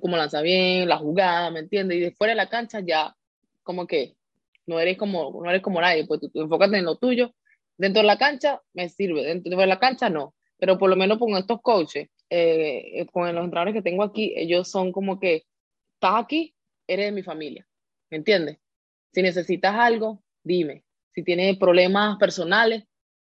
cómo 0.00 0.16
lanza 0.16 0.40
bien, 0.40 0.88
la 0.88 0.96
jugada, 0.96 1.50
¿me 1.50 1.58
entiendes? 1.58 1.98
Y 1.98 2.00
de 2.00 2.12
fuera 2.12 2.30
de 2.30 2.36
la 2.36 2.48
cancha 2.48 2.80
ya 2.80 3.14
como 3.62 3.86
que 3.86 4.14
no 4.64 4.80
eres 4.80 4.96
como, 4.96 5.42
no 5.44 5.50
eres 5.50 5.60
como 5.60 5.82
nadie, 5.82 6.06
pues 6.06 6.20
tú, 6.20 6.30
enfócate 6.32 6.78
en 6.78 6.86
lo 6.86 6.96
tuyo. 6.96 7.34
Dentro 7.76 8.00
de 8.00 8.06
la 8.06 8.16
cancha 8.16 8.62
me 8.72 8.88
sirve, 8.88 9.22
dentro 9.22 9.54
de 9.54 9.66
la 9.66 9.78
cancha 9.78 10.08
no, 10.08 10.34
pero 10.56 10.78
por 10.78 10.88
lo 10.88 10.96
menos 10.96 11.18
con 11.18 11.36
estos 11.36 11.60
coaches, 11.60 12.08
eh, 12.30 13.04
con 13.12 13.24
los 13.34 13.44
entrenadores 13.44 13.74
que 13.74 13.82
tengo 13.82 14.02
aquí, 14.02 14.32
ellos 14.34 14.70
son 14.70 14.92
como 14.92 15.20
que, 15.20 15.44
estás 15.96 16.24
aquí, 16.24 16.54
eres 16.86 17.04
de 17.04 17.12
mi 17.12 17.22
familia, 17.22 17.66
¿me 18.08 18.16
entiendes? 18.16 18.61
Si 19.12 19.22
necesitas 19.22 19.74
algo, 19.74 20.22
dime. 20.42 20.84
Si 21.14 21.22
tienes 21.22 21.58
problemas 21.58 22.16
personales, 22.18 22.84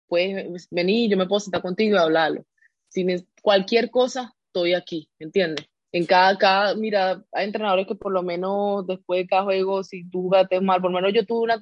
puedes 0.07 0.67
venir, 0.69 1.09
yo 1.09 1.17
me 1.17 1.27
puedo 1.27 1.39
sentar 1.39 1.61
contigo 1.61 1.95
y 1.95 1.99
hablarlo. 1.99 2.45
Si 2.89 3.05
cualquier 3.41 3.89
cosa, 3.89 4.35
estoy 4.47 4.73
aquí, 4.73 5.09
¿me 5.19 5.27
entiendes? 5.27 5.65
En 5.91 6.05
cada, 6.05 6.37
cada, 6.37 6.75
mira, 6.75 7.23
hay 7.31 7.45
entrenadores 7.45 7.87
que 7.87 7.95
por 7.95 8.11
lo 8.11 8.21
menos 8.21 8.85
después 8.85 9.21
de 9.21 9.27
cada 9.27 9.43
juego, 9.43 9.83
si 9.83 10.07
tú 10.09 10.23
jugaste 10.23 10.59
mal, 10.59 10.81
por 10.81 10.91
lo 10.91 10.97
menos 10.97 11.13
yo 11.13 11.25
tuve 11.25 11.41
una 11.41 11.59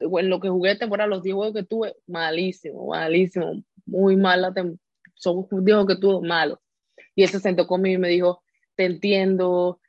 en 0.00 0.30
lo 0.30 0.40
que 0.40 0.48
jugué 0.48 0.76
temporada, 0.76 1.08
los 1.08 1.22
10 1.22 1.34
juegos 1.34 1.54
que 1.54 1.62
tuve, 1.62 1.94
malísimo, 2.06 2.88
malísimo, 2.88 3.62
muy 3.86 4.16
mala, 4.16 4.52
son 5.14 5.46
10 5.50 5.50
juegos 5.50 5.86
que 5.86 5.96
tuve 6.00 6.26
malos. 6.26 6.58
Y 7.14 7.22
él 7.22 7.28
se 7.28 7.40
sentó 7.40 7.66
conmigo 7.66 7.96
y 7.96 8.00
me 8.00 8.08
dijo, 8.08 8.42
te 8.74 8.86
entiendo, 8.86 9.80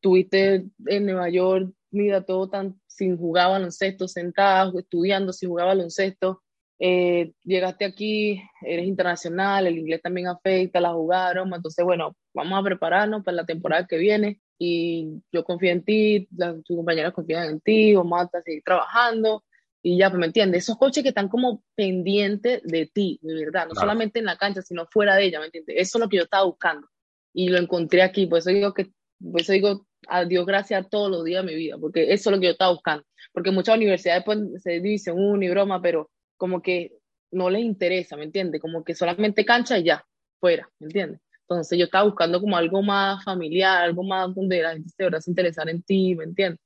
tuviste 0.00 0.66
en 0.86 1.06
Nueva 1.06 1.28
York, 1.30 1.72
mira, 1.94 2.24
todo 2.24 2.48
tan 2.48 2.80
sin 2.86 3.16
jugar 3.16 3.50
baloncesto, 3.50 4.08
sentado, 4.08 4.78
estudiando, 4.78 5.32
sin 5.32 5.48
jugar 5.48 5.66
baloncesto, 5.68 6.42
eh, 6.78 7.32
llegaste 7.44 7.84
aquí, 7.84 8.42
eres 8.62 8.86
internacional, 8.86 9.66
el 9.66 9.78
inglés 9.78 10.02
también 10.02 10.28
afecta, 10.28 10.80
la 10.80 10.92
jugaron, 10.92 11.52
entonces 11.54 11.84
bueno, 11.84 12.16
vamos 12.34 12.58
a 12.58 12.62
prepararnos 12.62 13.24
para 13.24 13.36
la 13.36 13.46
temporada 13.46 13.86
que 13.86 13.96
viene 13.96 14.40
y 14.58 15.22
yo 15.32 15.44
confío 15.44 15.70
en 15.70 15.84
ti, 15.84 16.28
tus 16.64 16.76
compañeras 16.76 17.12
confían 17.12 17.48
en 17.48 17.60
ti, 17.60 17.94
vamos 17.94 18.28
a 18.32 18.42
seguir 18.42 18.62
trabajando 18.64 19.44
y 19.82 19.98
ya, 19.98 20.08
pues 20.10 20.18
me 20.18 20.26
entiendes, 20.26 20.64
esos 20.64 20.78
coches 20.78 21.02
que 21.02 21.10
están 21.10 21.28
como 21.28 21.62
pendientes 21.76 22.62
de 22.64 22.86
ti, 22.86 23.18
de 23.22 23.44
verdad, 23.44 23.68
no 23.68 23.74
solamente 23.74 24.18
en 24.18 24.24
la 24.24 24.36
cancha, 24.36 24.62
sino 24.62 24.86
fuera 24.86 25.14
de 25.14 25.24
ella, 25.24 25.40
¿me 25.40 25.46
entiendes? 25.46 25.76
Eso 25.78 25.98
es 25.98 26.02
lo 26.02 26.08
que 26.08 26.16
yo 26.16 26.22
estaba 26.24 26.44
buscando 26.44 26.88
y 27.32 27.48
lo 27.48 27.58
encontré 27.58 28.02
aquí, 28.02 28.26
por 28.26 28.38
eso 28.38 28.50
digo 28.50 28.72
que, 28.74 28.90
por 29.20 29.40
eso 29.40 29.52
digo 29.52 29.86
a 30.08 30.24
Dios 30.24 30.46
gracias 30.46 30.88
todos 30.90 31.10
los 31.10 31.24
días 31.24 31.44
de 31.44 31.52
mi 31.52 31.56
vida, 31.56 31.76
porque 31.78 32.12
eso 32.12 32.30
es 32.30 32.36
lo 32.36 32.40
que 32.40 32.46
yo 32.46 32.52
estaba 32.52 32.72
buscando, 32.72 33.04
porque 33.32 33.50
muchas 33.50 33.76
universidades 33.76 34.24
pues, 34.24 34.38
se 34.62 34.80
dicen 34.80 35.14
una 35.18 35.44
y 35.44 35.48
broma, 35.48 35.80
pero 35.80 36.10
como 36.36 36.62
que 36.62 36.92
no 37.30 37.50
les 37.50 37.62
interesa, 37.62 38.16
¿me 38.16 38.24
entiendes? 38.24 38.60
Como 38.60 38.84
que 38.84 38.94
solamente 38.94 39.44
cancha 39.44 39.78
y 39.78 39.84
ya, 39.84 40.04
fuera, 40.40 40.68
¿me 40.78 40.86
entiendes? 40.86 41.20
Entonces 41.48 41.78
yo 41.78 41.84
estaba 41.84 42.04
buscando 42.04 42.40
como 42.40 42.56
algo 42.56 42.82
más 42.82 43.22
familiar, 43.22 43.82
algo 43.82 44.02
más 44.02 44.34
donde 44.34 44.62
la 44.62 44.72
gente 44.72 44.90
se 44.96 45.04
a 45.04 45.20
interesar 45.26 45.68
en 45.68 45.82
ti, 45.82 46.14
¿me 46.14 46.24
entiendes? 46.24 46.60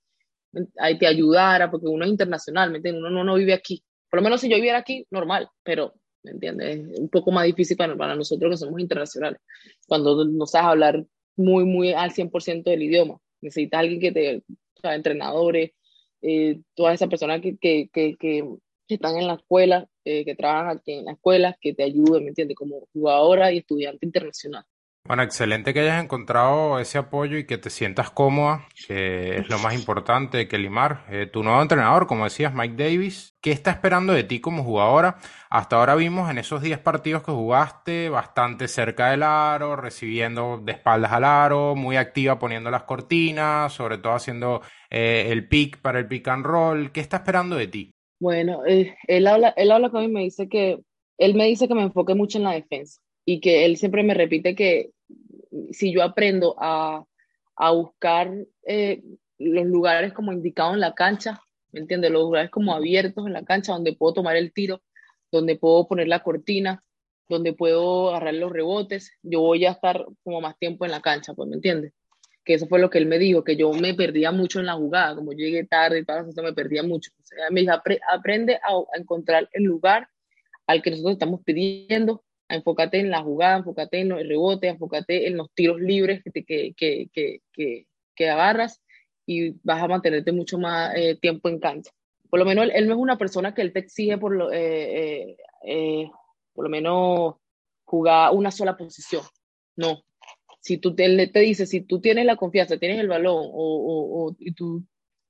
Ahí 0.78 0.98
te 0.98 1.06
ayudara, 1.06 1.70
porque 1.70 1.88
uno 1.88 2.04
es 2.04 2.10
internacional, 2.10 2.70
¿me 2.70 2.76
entiendes? 2.76 3.02
Uno 3.04 3.24
no, 3.24 3.34
vive 3.34 3.54
aquí. 3.54 3.82
Por 4.08 4.20
lo 4.20 4.24
menos 4.24 4.40
si 4.40 4.48
yo 4.48 4.56
viviera 4.56 4.78
aquí, 4.78 5.06
normal, 5.10 5.48
pero, 5.62 5.94
¿me 6.22 6.32
entiendes? 6.32 6.92
Es 6.92 7.00
un 7.00 7.08
poco 7.08 7.32
más 7.32 7.44
difícil 7.44 7.76
para, 7.76 7.96
para 7.96 8.14
nosotros 8.14 8.50
que 8.50 8.56
somos 8.56 8.80
internacionales. 8.80 9.40
Cuando 9.86 10.24
no 10.24 10.46
sabes 10.46 10.68
hablar 10.68 11.04
muy, 11.36 11.64
muy 11.64 11.92
al 11.92 12.12
100% 12.12 12.64
del 12.64 12.82
idioma. 12.82 13.18
Necesitas 13.40 13.80
alguien 13.80 14.00
que 14.00 14.12
te, 14.12 14.36
o 14.38 14.80
sea, 14.80 14.94
entrenadores, 14.94 15.72
eh, 16.22 16.60
todas 16.74 16.94
esas 16.94 17.08
personas 17.08 17.40
que, 17.40 17.56
que, 17.58 17.88
que, 17.92 18.16
que 18.18 18.44
están 18.88 19.16
en 19.16 19.26
la 19.26 19.34
escuela, 19.34 19.88
eh, 20.04 20.24
que 20.24 20.34
trabajan 20.34 20.78
aquí 20.78 20.92
en 20.92 21.04
la 21.04 21.12
escuela, 21.12 21.56
que 21.60 21.74
te 21.74 21.84
ayuden, 21.84 22.24
¿me 22.24 22.30
entiendes? 22.30 22.56
Como 22.56 22.88
jugadora 22.92 23.52
y 23.52 23.58
estudiante 23.58 24.04
internacional. 24.06 24.64
Bueno, 25.08 25.22
excelente 25.22 25.72
que 25.72 25.80
hayas 25.80 26.04
encontrado 26.04 26.78
ese 26.78 26.98
apoyo 26.98 27.38
y 27.38 27.46
que 27.46 27.56
te 27.56 27.70
sientas 27.70 28.10
cómoda, 28.10 28.68
que 28.86 29.38
es 29.38 29.48
lo 29.48 29.58
más 29.58 29.72
importante 29.72 30.46
que 30.48 30.58
limar. 30.58 31.06
Eh, 31.10 31.24
tu 31.24 31.42
nuevo 31.42 31.62
entrenador, 31.62 32.06
como 32.06 32.24
decías, 32.24 32.52
Mike 32.52 32.74
Davis, 32.76 33.34
¿qué 33.40 33.50
está 33.50 33.70
esperando 33.70 34.12
de 34.12 34.24
ti 34.24 34.40
como 34.40 34.62
jugadora? 34.62 35.16
Hasta 35.48 35.76
ahora 35.76 35.94
vimos 35.94 36.30
en 36.30 36.36
esos 36.36 36.60
10 36.60 36.80
partidos 36.80 37.22
que 37.22 37.32
jugaste 37.32 38.10
bastante 38.10 38.68
cerca 38.68 39.10
del 39.10 39.22
aro, 39.22 39.76
recibiendo 39.76 40.60
de 40.62 40.72
espaldas 40.72 41.10
al 41.12 41.24
aro, 41.24 41.74
muy 41.74 41.96
activa 41.96 42.38
poniendo 42.38 42.70
las 42.70 42.82
cortinas, 42.82 43.72
sobre 43.72 43.96
todo 43.96 44.12
haciendo 44.12 44.60
eh, 44.90 45.28
el 45.30 45.48
pick 45.48 45.80
para 45.80 46.00
el 46.00 46.06
pick 46.06 46.28
and 46.28 46.44
roll. 46.44 46.92
¿Qué 46.92 47.00
está 47.00 47.16
esperando 47.16 47.56
de 47.56 47.68
ti? 47.68 47.94
Bueno, 48.20 48.60
eh, 48.66 48.94
él, 49.06 49.26
habla, 49.26 49.54
él 49.56 49.70
habla 49.70 49.88
con 49.88 50.02
mí 50.02 50.08
y 50.08 50.12
me 50.12 50.20
dice 50.24 50.50
que, 50.50 50.80
él 51.16 51.34
me 51.34 51.46
dice 51.46 51.66
que 51.66 51.74
me 51.74 51.80
enfoque 51.80 52.14
mucho 52.14 52.36
en 52.36 52.44
la 52.44 52.52
defensa 52.52 53.00
y 53.24 53.40
que 53.40 53.64
él 53.64 53.78
siempre 53.78 54.02
me 54.02 54.12
repite 54.12 54.54
que 54.54 54.90
si 55.72 55.92
yo 55.92 56.02
aprendo 56.02 56.54
a, 56.58 57.04
a 57.56 57.70
buscar 57.72 58.32
eh, 58.66 59.02
los 59.38 59.66
lugares 59.66 60.12
como 60.12 60.32
indicados 60.32 60.74
en 60.74 60.80
la 60.80 60.94
cancha, 60.94 61.40
¿me 61.72 61.80
entiendes? 61.80 62.10
Los 62.10 62.22
lugares 62.22 62.50
como 62.50 62.74
abiertos 62.74 63.26
en 63.26 63.32
la 63.32 63.44
cancha 63.44 63.72
donde 63.72 63.94
puedo 63.94 64.14
tomar 64.14 64.36
el 64.36 64.52
tiro, 64.52 64.82
donde 65.30 65.56
puedo 65.56 65.86
poner 65.86 66.08
la 66.08 66.22
cortina, 66.22 66.82
donde 67.28 67.52
puedo 67.52 68.10
agarrar 68.10 68.34
los 68.34 68.52
rebotes, 68.52 69.12
yo 69.22 69.40
voy 69.40 69.66
a 69.66 69.72
estar 69.72 70.06
como 70.24 70.40
más 70.40 70.58
tiempo 70.58 70.84
en 70.84 70.90
la 70.90 71.00
cancha, 71.00 71.34
pues, 71.34 71.48
¿me 71.48 71.56
entiendes? 71.56 71.92
que 72.48 72.54
eso 72.54 72.66
fue 72.66 72.78
lo 72.78 72.88
que 72.88 72.96
él 72.96 73.04
me 73.04 73.18
dijo, 73.18 73.44
que 73.44 73.56
yo 73.56 73.70
me 73.74 73.92
perdía 73.92 74.32
mucho 74.32 74.58
en 74.58 74.64
la 74.64 74.72
jugada, 74.72 75.14
como 75.14 75.32
llegué 75.32 75.64
tarde 75.64 75.98
y 75.98 76.04
todo 76.06 76.20
eso, 76.20 76.42
me 76.42 76.54
perdía 76.54 76.82
mucho. 76.82 77.10
O 77.20 77.26
sea, 77.26 77.46
aprende 78.10 78.54
a, 78.54 78.98
encontrar 78.98 79.50
el 79.52 79.64
lugar 79.64 80.08
al 80.66 80.80
que 80.80 80.90
nosotros 80.90 81.12
estamos 81.12 81.42
pidiendo, 81.44 82.24
enfócate 82.48 83.00
en 83.00 83.10
la 83.10 83.22
jugada, 83.22 83.58
enfócate 83.58 84.00
en 84.00 84.08
los 84.10 84.26
rebotes, 84.26 84.70
enfócate 84.70 85.26
en 85.26 85.36
los 85.36 85.52
tiros 85.52 85.80
libres 85.80 86.22
que, 86.22 86.44
que, 86.44 86.74
que, 86.74 87.42
que, 87.52 87.86
que 88.14 88.30
agarras 88.30 88.82
y 89.26 89.50
vas 89.62 89.82
a 89.82 89.88
mantenerte 89.88 90.32
mucho 90.32 90.58
más 90.58 90.94
eh, 90.96 91.16
tiempo 91.20 91.48
en 91.48 91.60
cancha. 91.60 91.90
Por 92.30 92.38
lo 92.38 92.46
menos 92.46 92.68
él, 92.72 92.86
no 92.86 92.94
es 92.94 92.98
una 92.98 93.18
persona 93.18 93.54
que 93.54 93.62
él 93.62 93.72
te 93.72 93.80
exige 93.80 94.18
por 94.18 94.34
lo, 94.34 94.52
eh, 94.52 95.36
eh, 95.64 96.10
por 96.52 96.64
lo 96.64 96.70
menos 96.70 97.34
jugar 97.84 98.34
una 98.34 98.50
sola 98.50 98.76
posición. 98.76 99.22
No, 99.76 100.02
si 100.60 100.78
tú 100.78 100.94
te, 100.94 101.26
te 101.28 101.40
dice, 101.40 101.66
si 101.66 101.82
tú 101.82 102.00
tienes 102.00 102.26
la 102.26 102.36
confianza, 102.36 102.78
tienes 102.78 102.98
el 102.98 103.08
balón 103.08 103.44
o, 103.52 104.26
o, 104.26 104.36
y 104.38 104.52
tú 104.52 104.84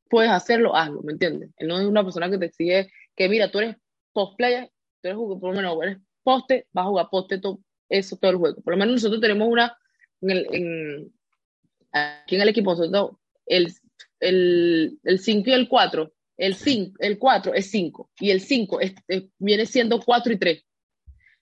puedes 0.08 0.30
hacerlo, 0.30 0.74
hazlo, 0.74 1.02
¿me 1.02 1.12
entiendes? 1.12 1.50
Él 1.56 1.68
no 1.68 1.78
es 1.78 1.86
una 1.86 2.02
persona 2.02 2.30
que 2.30 2.38
te 2.38 2.46
exige 2.46 2.90
que, 3.14 3.28
mira, 3.28 3.50
tú 3.50 3.58
eres 3.58 3.76
post 4.12 4.36
player, 4.36 4.70
tú 5.02 5.08
eres 5.08 5.16
por 5.16 5.50
lo 5.50 5.52
menos 5.52 5.78
eres 5.82 5.98
poste, 6.28 6.66
vas 6.72 6.84
a 6.84 6.88
jugar 6.88 7.08
poste, 7.10 7.38
todo, 7.38 7.58
eso 7.88 8.18
todo 8.18 8.32
el 8.32 8.36
juego. 8.36 8.60
Por 8.60 8.74
lo 8.74 8.78
menos 8.78 8.96
nosotros 8.96 9.18
tenemos 9.18 9.48
una, 9.48 9.74
en 10.20 10.30
el, 10.30 10.46
en, 10.52 11.14
aquí 11.90 12.36
en 12.36 12.42
el 12.42 12.50
equipo, 12.50 12.72
nosotros, 12.72 13.18
el, 13.46 13.72
el, 14.20 14.98
el 15.04 15.18
5 15.20 15.48
y 15.48 15.52
el 15.54 15.68
4, 15.70 16.12
el 16.36 16.54
5, 16.54 16.96
el 16.98 17.18
4 17.18 17.54
es 17.54 17.70
5 17.70 18.10
y 18.20 18.30
el 18.30 18.42
5 18.42 18.78
viene 19.38 19.64
siendo 19.64 20.00
4 20.00 20.34
y 20.34 20.36
3. 20.38 20.64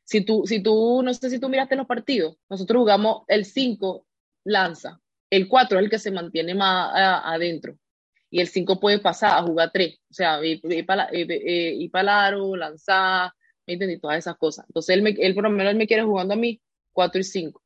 Si 0.05 0.21
tú, 0.21 0.45
si 0.47 0.63
tú, 0.63 1.03
no 1.03 1.13
sé 1.13 1.31
si 1.31 1.41
tú 1.41 1.49
miraste 1.49 1.75
los 1.75 1.89
partidos, 1.89 2.37
nosotros 2.49 2.79
jugamos 2.79 3.25
el 3.27 3.45
5 3.45 4.07
lanza, 4.45 5.01
el 5.31 5.49
4 5.49 5.79
es 5.79 5.85
el 5.85 5.91
que 5.91 5.99
se 5.99 6.13
mantiene 6.13 6.55
más 6.55 6.93
adentro 6.95 7.77
y 8.31 8.41
el 8.41 8.47
5 8.47 8.79
puede 8.79 9.01
pasar 9.01 9.37
a 9.37 9.43
jugar 9.43 9.73
3, 9.73 9.99
o 9.99 10.15
sea, 10.15 10.45
ir, 10.45 10.87
para 10.87 11.09
el 11.11 12.09
aro, 12.09 12.55
lanzar, 12.55 13.33
¿me? 13.67 13.99
Todas 13.99 14.19
esas 14.19 14.37
cosas. 14.37 14.65
Entonces 14.69 14.97
él, 14.97 15.03
me, 15.03 15.15
por 15.35 15.45
lo 15.45 15.51
menos 15.51 15.75
me 15.75 15.87
quiere 15.87 16.03
jugando 16.03 16.35
a 16.35 16.37
mí 16.37 16.61
4 16.93 17.21
y 17.21 17.25
5. 17.25 17.63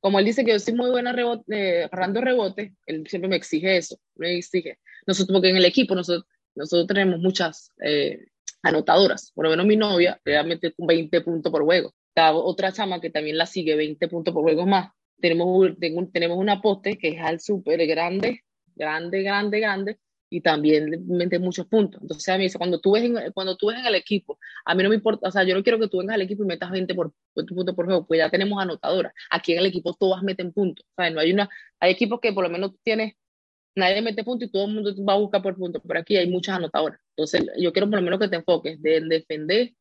Como 0.00 0.18
él 0.18 0.24
dice 0.24 0.44
que 0.44 0.52
yo 0.52 0.58
soy 0.58 0.74
muy 0.74 0.90
buena 0.90 1.12
rebote, 1.12 1.44
eh, 1.48 1.84
agarrando 1.84 2.20
rebotes, 2.20 2.72
él 2.86 3.06
siempre 3.06 3.28
me 3.28 3.36
exige 3.36 3.78
eso, 3.78 3.98
me 4.16 4.36
exige. 4.36 4.78
Nosotros, 5.06 5.34
porque 5.34 5.50
en 5.50 5.56
el 5.56 5.64
equipo 5.64 5.94
nosotros, 5.94 6.26
nosotros 6.54 6.86
tenemos 6.86 7.20
muchas 7.20 7.72
eh, 7.82 8.26
anotadoras. 8.62 9.32
Por 9.34 9.44
lo 9.44 9.50
menos 9.50 9.66
mi 9.66 9.76
novia 9.76 10.20
realmente 10.24 10.72
con 10.72 10.86
20 10.86 11.20
puntos 11.22 11.50
por 11.50 11.64
juego. 11.64 11.94
Está 12.08 12.34
otra 12.34 12.72
chama 12.72 13.00
que 13.00 13.10
también 13.10 13.38
la 13.38 13.46
sigue 13.46 13.76
20 13.76 14.08
puntos 14.08 14.34
por 14.34 14.42
juego 14.42 14.66
más. 14.66 14.92
Tenemos, 15.20 15.70
tenemos 16.12 16.38
una 16.38 16.60
poste 16.60 16.98
que 16.98 17.08
es 17.08 17.20
al 17.20 17.40
súper 17.40 17.86
grande, 17.86 18.42
grande, 18.74 19.22
grande, 19.22 19.60
grande, 19.60 19.98
y 20.34 20.40
también 20.40 21.04
mete 21.06 21.38
muchos 21.38 21.66
puntos. 21.66 22.02
Entonces 22.02 22.28
a 22.28 22.36
mí 22.36 22.50
cuando 22.58 22.80
tú, 22.80 22.92
ves 22.92 23.04
en, 23.04 23.32
cuando 23.32 23.56
tú 23.56 23.68
ves 23.68 23.78
en 23.78 23.86
el 23.86 23.94
equipo, 23.94 24.36
a 24.64 24.74
mí 24.74 24.82
no 24.82 24.88
me 24.88 24.96
importa, 24.96 25.28
o 25.28 25.30
sea, 25.30 25.44
yo 25.44 25.54
no 25.54 25.62
quiero 25.62 25.78
que 25.78 25.86
tú 25.86 25.98
vengas 25.98 26.14
al 26.14 26.22
equipo 26.22 26.42
y 26.42 26.46
metas 26.46 26.72
20 26.72 26.92
por, 26.92 27.12
por 27.32 27.46
punto 27.46 27.74
por 27.76 27.84
juego, 27.84 28.04
pues 28.04 28.18
ya 28.18 28.28
tenemos 28.30 28.60
anotadoras. 28.60 29.12
Aquí 29.30 29.52
en 29.52 29.60
el 29.60 29.66
equipo 29.66 29.94
todas 29.94 30.24
meten 30.24 30.52
puntos. 30.52 30.84
O 30.90 30.94
sea, 30.96 31.10
no 31.10 31.20
hay 31.20 31.32
una, 31.32 31.48
hay 31.78 31.92
equipos 31.92 32.18
que 32.20 32.32
por 32.32 32.42
lo 32.42 32.50
menos 32.50 32.72
tienes, 32.82 33.14
nadie 33.76 34.02
mete 34.02 34.24
puntos 34.24 34.48
y 34.48 34.50
todo 34.50 34.64
el 34.66 34.72
mundo 34.74 34.92
va 35.04 35.12
a 35.12 35.18
buscar 35.18 35.40
por 35.40 35.56
puntos, 35.56 35.80
pero 35.86 36.00
aquí 36.00 36.16
hay 36.16 36.28
muchas 36.28 36.56
anotadoras. 36.56 36.98
Entonces 37.10 37.46
yo 37.56 37.72
quiero 37.72 37.88
por 37.88 38.00
lo 38.00 38.04
menos 38.04 38.18
que 38.18 38.28
te 38.28 38.36
enfoques 38.36 38.82
de 38.82 39.02
defender 39.02 39.72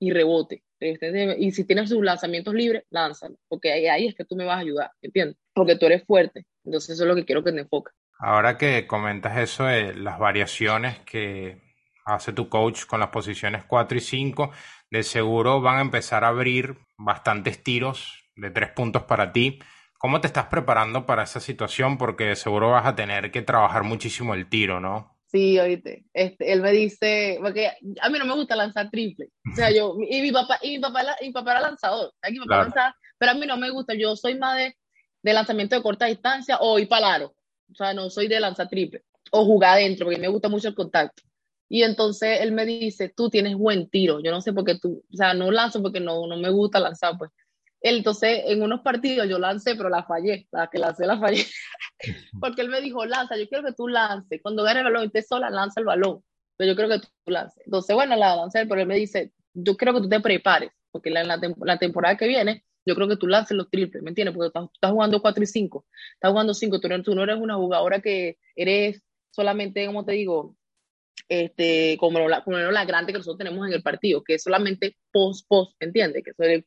y 0.00 0.10
rebote. 0.10 0.64
Y 0.80 1.52
si 1.52 1.64
tienes 1.64 1.90
sus 1.90 2.02
lanzamientos 2.02 2.54
libres, 2.54 2.84
lánzalo, 2.88 3.36
porque 3.46 3.72
ahí, 3.72 3.86
ahí 3.88 4.06
es 4.06 4.14
que 4.14 4.24
tú 4.24 4.36
me 4.36 4.46
vas 4.46 4.56
a 4.56 4.60
ayudar, 4.60 4.90
¿entiendes? 5.02 5.36
Porque 5.52 5.76
tú 5.76 5.84
eres 5.84 6.04
fuerte. 6.04 6.46
Entonces 6.64 6.94
eso 6.94 7.02
es 7.02 7.08
lo 7.08 7.14
que 7.14 7.26
quiero 7.26 7.44
que 7.44 7.52
te 7.52 7.60
enfoques. 7.60 7.92
Ahora 8.18 8.58
que 8.58 8.86
comentas 8.86 9.38
eso 9.38 9.64
de 9.64 9.94
las 9.94 10.18
variaciones 10.18 10.98
que 11.00 11.60
hace 12.04 12.32
tu 12.32 12.48
coach 12.48 12.84
con 12.86 13.00
las 13.00 13.10
posiciones 13.10 13.64
4 13.64 13.98
y 13.98 14.00
5, 14.00 14.50
de 14.90 15.02
seguro 15.02 15.60
van 15.60 15.78
a 15.78 15.82
empezar 15.82 16.24
a 16.24 16.28
abrir 16.28 16.78
bastantes 16.96 17.62
tiros 17.62 18.24
de 18.34 18.50
tres 18.50 18.70
puntos 18.70 19.02
para 19.02 19.32
ti. 19.32 19.60
¿Cómo 19.98 20.20
te 20.20 20.26
estás 20.26 20.46
preparando 20.46 21.06
para 21.06 21.24
esa 21.24 21.40
situación? 21.40 21.98
Porque 21.98 22.34
seguro 22.36 22.70
vas 22.70 22.86
a 22.86 22.94
tener 22.94 23.30
que 23.30 23.42
trabajar 23.42 23.82
muchísimo 23.82 24.34
el 24.34 24.48
tiro, 24.48 24.80
¿no? 24.80 25.18
Sí, 25.26 25.58
oíste, 25.58 26.06
este, 26.14 26.52
él 26.52 26.62
me 26.62 26.72
dice, 26.72 27.38
porque 27.42 27.68
a 28.00 28.08
mí 28.08 28.18
no 28.18 28.24
me 28.24 28.34
gusta 28.34 28.56
lanzar 28.56 28.88
triple. 28.90 29.28
O 29.52 29.54
sea, 29.54 29.70
yo, 29.70 29.94
y 30.08 30.22
mi 30.22 30.32
papá, 30.32 30.58
y 30.62 30.76
mi 30.76 30.78
papá, 30.80 31.04
mi 31.20 31.32
papá 31.32 31.50
era 31.50 31.60
lanzador, 31.60 32.12
aquí 32.22 32.38
mi 32.40 32.46
papá 32.46 32.94
pero 33.18 33.32
a 33.32 33.34
mí 33.34 33.46
no 33.46 33.58
me 33.58 33.68
gusta, 33.70 33.94
yo 33.94 34.16
soy 34.16 34.38
más 34.38 34.56
de, 34.56 34.74
de 35.22 35.32
lanzamiento 35.32 35.76
de 35.76 35.82
corta 35.82 36.06
distancia 36.06 36.56
o 36.60 36.78
ir 36.78 36.88
para 36.88 37.12
aro. 37.12 37.34
O 37.70 37.74
sea, 37.74 37.94
no 37.94 38.10
soy 38.10 38.28
de 38.28 38.40
lanzar 38.40 38.68
triple 38.68 39.04
o 39.30 39.44
jugar 39.44 39.74
adentro, 39.74 40.06
porque 40.06 40.20
me 40.20 40.28
gusta 40.28 40.48
mucho 40.48 40.68
el 40.68 40.74
contacto. 40.74 41.22
Y 41.68 41.82
entonces 41.82 42.40
él 42.40 42.52
me 42.52 42.64
dice, 42.64 43.10
tú 43.14 43.28
tienes 43.28 43.54
buen 43.56 43.90
tiro. 43.90 44.20
Yo 44.20 44.30
no 44.30 44.40
sé 44.40 44.52
por 44.52 44.64
qué 44.64 44.78
tú, 44.78 45.04
o 45.12 45.16
sea, 45.16 45.34
no 45.34 45.50
lanzo 45.50 45.82
porque 45.82 46.00
no, 46.00 46.26
no 46.26 46.36
me 46.38 46.50
gusta 46.50 46.80
lanzar, 46.80 47.18
pues. 47.18 47.30
Entonces, 47.80 48.42
en 48.46 48.62
unos 48.62 48.80
partidos 48.80 49.28
yo 49.28 49.38
lancé, 49.38 49.76
pero 49.76 49.88
la 49.88 50.02
fallé, 50.02 50.48
la 50.50 50.68
que 50.68 50.78
lancé 50.78 51.06
la 51.06 51.18
fallé. 51.18 51.44
porque 52.40 52.62
él 52.62 52.70
me 52.70 52.80
dijo, 52.80 53.04
lanza, 53.04 53.36
yo 53.36 53.48
quiero 53.48 53.64
que 53.64 53.74
tú 53.74 53.86
lances. 53.86 54.40
Cuando 54.42 54.64
gane 54.64 54.80
el 54.80 54.84
balón 54.84 55.04
y 55.04 55.06
estés 55.06 55.28
sola, 55.28 55.50
lanza 55.50 55.80
el 55.80 55.86
balón. 55.86 56.24
Pero 56.56 56.72
yo 56.72 56.76
quiero 56.76 56.90
que 56.90 57.06
tú 57.06 57.30
lances. 57.30 57.62
Entonces, 57.66 57.94
bueno, 57.94 58.16
la 58.16 58.34
lancé, 58.34 58.66
pero 58.66 58.80
él 58.80 58.86
me 58.86 58.96
dice, 58.96 59.32
yo 59.52 59.76
quiero 59.76 59.94
que 59.94 60.00
tú 60.00 60.08
te 60.08 60.20
prepares, 60.20 60.70
porque 60.90 61.10
la, 61.10 61.22
la, 61.22 61.38
la 61.60 61.78
temporada 61.78 62.16
que 62.16 62.26
viene 62.26 62.64
yo 62.88 62.94
creo 62.94 63.06
que 63.06 63.16
tú 63.16 63.26
lances 63.26 63.56
los 63.56 63.70
triples, 63.70 64.02
¿me 64.02 64.08
entiendes? 64.08 64.34
Porque 64.34 64.48
estás, 64.48 64.68
estás 64.72 64.90
jugando 64.90 65.20
4 65.20 65.42
y 65.42 65.46
5, 65.46 65.86
estás 66.14 66.30
jugando 66.30 66.54
5, 66.54 66.80
tú, 66.80 67.14
no 67.14 67.22
eres 67.22 67.36
una 67.36 67.56
jugadora 67.56 68.00
que 68.00 68.38
eres 68.56 69.02
solamente, 69.30 69.84
como 69.86 70.06
te 70.06 70.12
digo, 70.12 70.56
este, 71.28 71.98
como, 72.00 72.26
la, 72.28 72.42
como 72.42 72.56
la 72.56 72.84
grande 72.86 73.12
que 73.12 73.18
nosotros 73.18 73.38
tenemos 73.38 73.66
en 73.66 73.74
el 73.74 73.82
partido, 73.82 74.24
que 74.24 74.34
es 74.34 74.42
solamente 74.42 74.96
post-post, 75.12 75.76
¿me 75.80 75.88
entiendes? 75.88 76.24
Que 76.24 76.64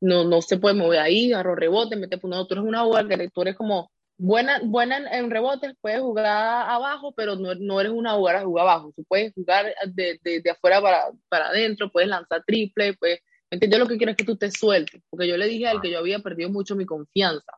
no, 0.00 0.24
no 0.24 0.42
se 0.42 0.58
puede 0.58 0.74
mover 0.74 0.98
ahí, 0.98 1.32
agarro 1.32 1.54
rebote, 1.54 1.94
mete 1.94 2.18
no, 2.24 2.46
tú 2.46 2.54
eres 2.54 2.64
una 2.64 2.82
jugadora 2.82 3.16
que 3.16 3.28
tú 3.28 3.42
eres 3.42 3.54
como 3.54 3.92
buena, 4.18 4.60
buena 4.64 4.96
en, 5.16 5.30
rebotes, 5.30 5.74
puedes 5.80 6.00
jugar 6.00 6.26
abajo, 6.26 7.12
pero 7.14 7.36
no, 7.36 7.54
no 7.54 7.80
eres 7.80 7.92
una 7.92 8.14
jugadora 8.14 8.40
que 8.40 8.46
juega 8.46 8.62
abajo, 8.62 8.92
tú 8.96 9.04
puedes 9.04 9.32
jugar 9.34 9.72
de, 9.86 10.18
de, 10.22 10.40
de 10.40 10.50
afuera 10.50 10.80
para, 10.82 11.04
para 11.28 11.48
adentro, 11.48 11.92
puedes 11.92 12.08
lanzar 12.08 12.42
triple, 12.44 12.94
puedes 12.94 13.20
yo 13.50 13.78
lo 13.78 13.88
que 13.88 13.96
quiero 13.96 14.12
es 14.12 14.16
que 14.16 14.24
tú 14.24 14.36
te 14.36 14.50
sueltes, 14.50 15.02
porque 15.10 15.26
yo 15.26 15.36
le 15.36 15.46
dije 15.46 15.66
a 15.66 15.72
él 15.72 15.80
que 15.80 15.90
yo 15.90 15.98
había 15.98 16.20
perdido 16.20 16.50
mucho 16.50 16.76
mi 16.76 16.86
confianza. 16.86 17.52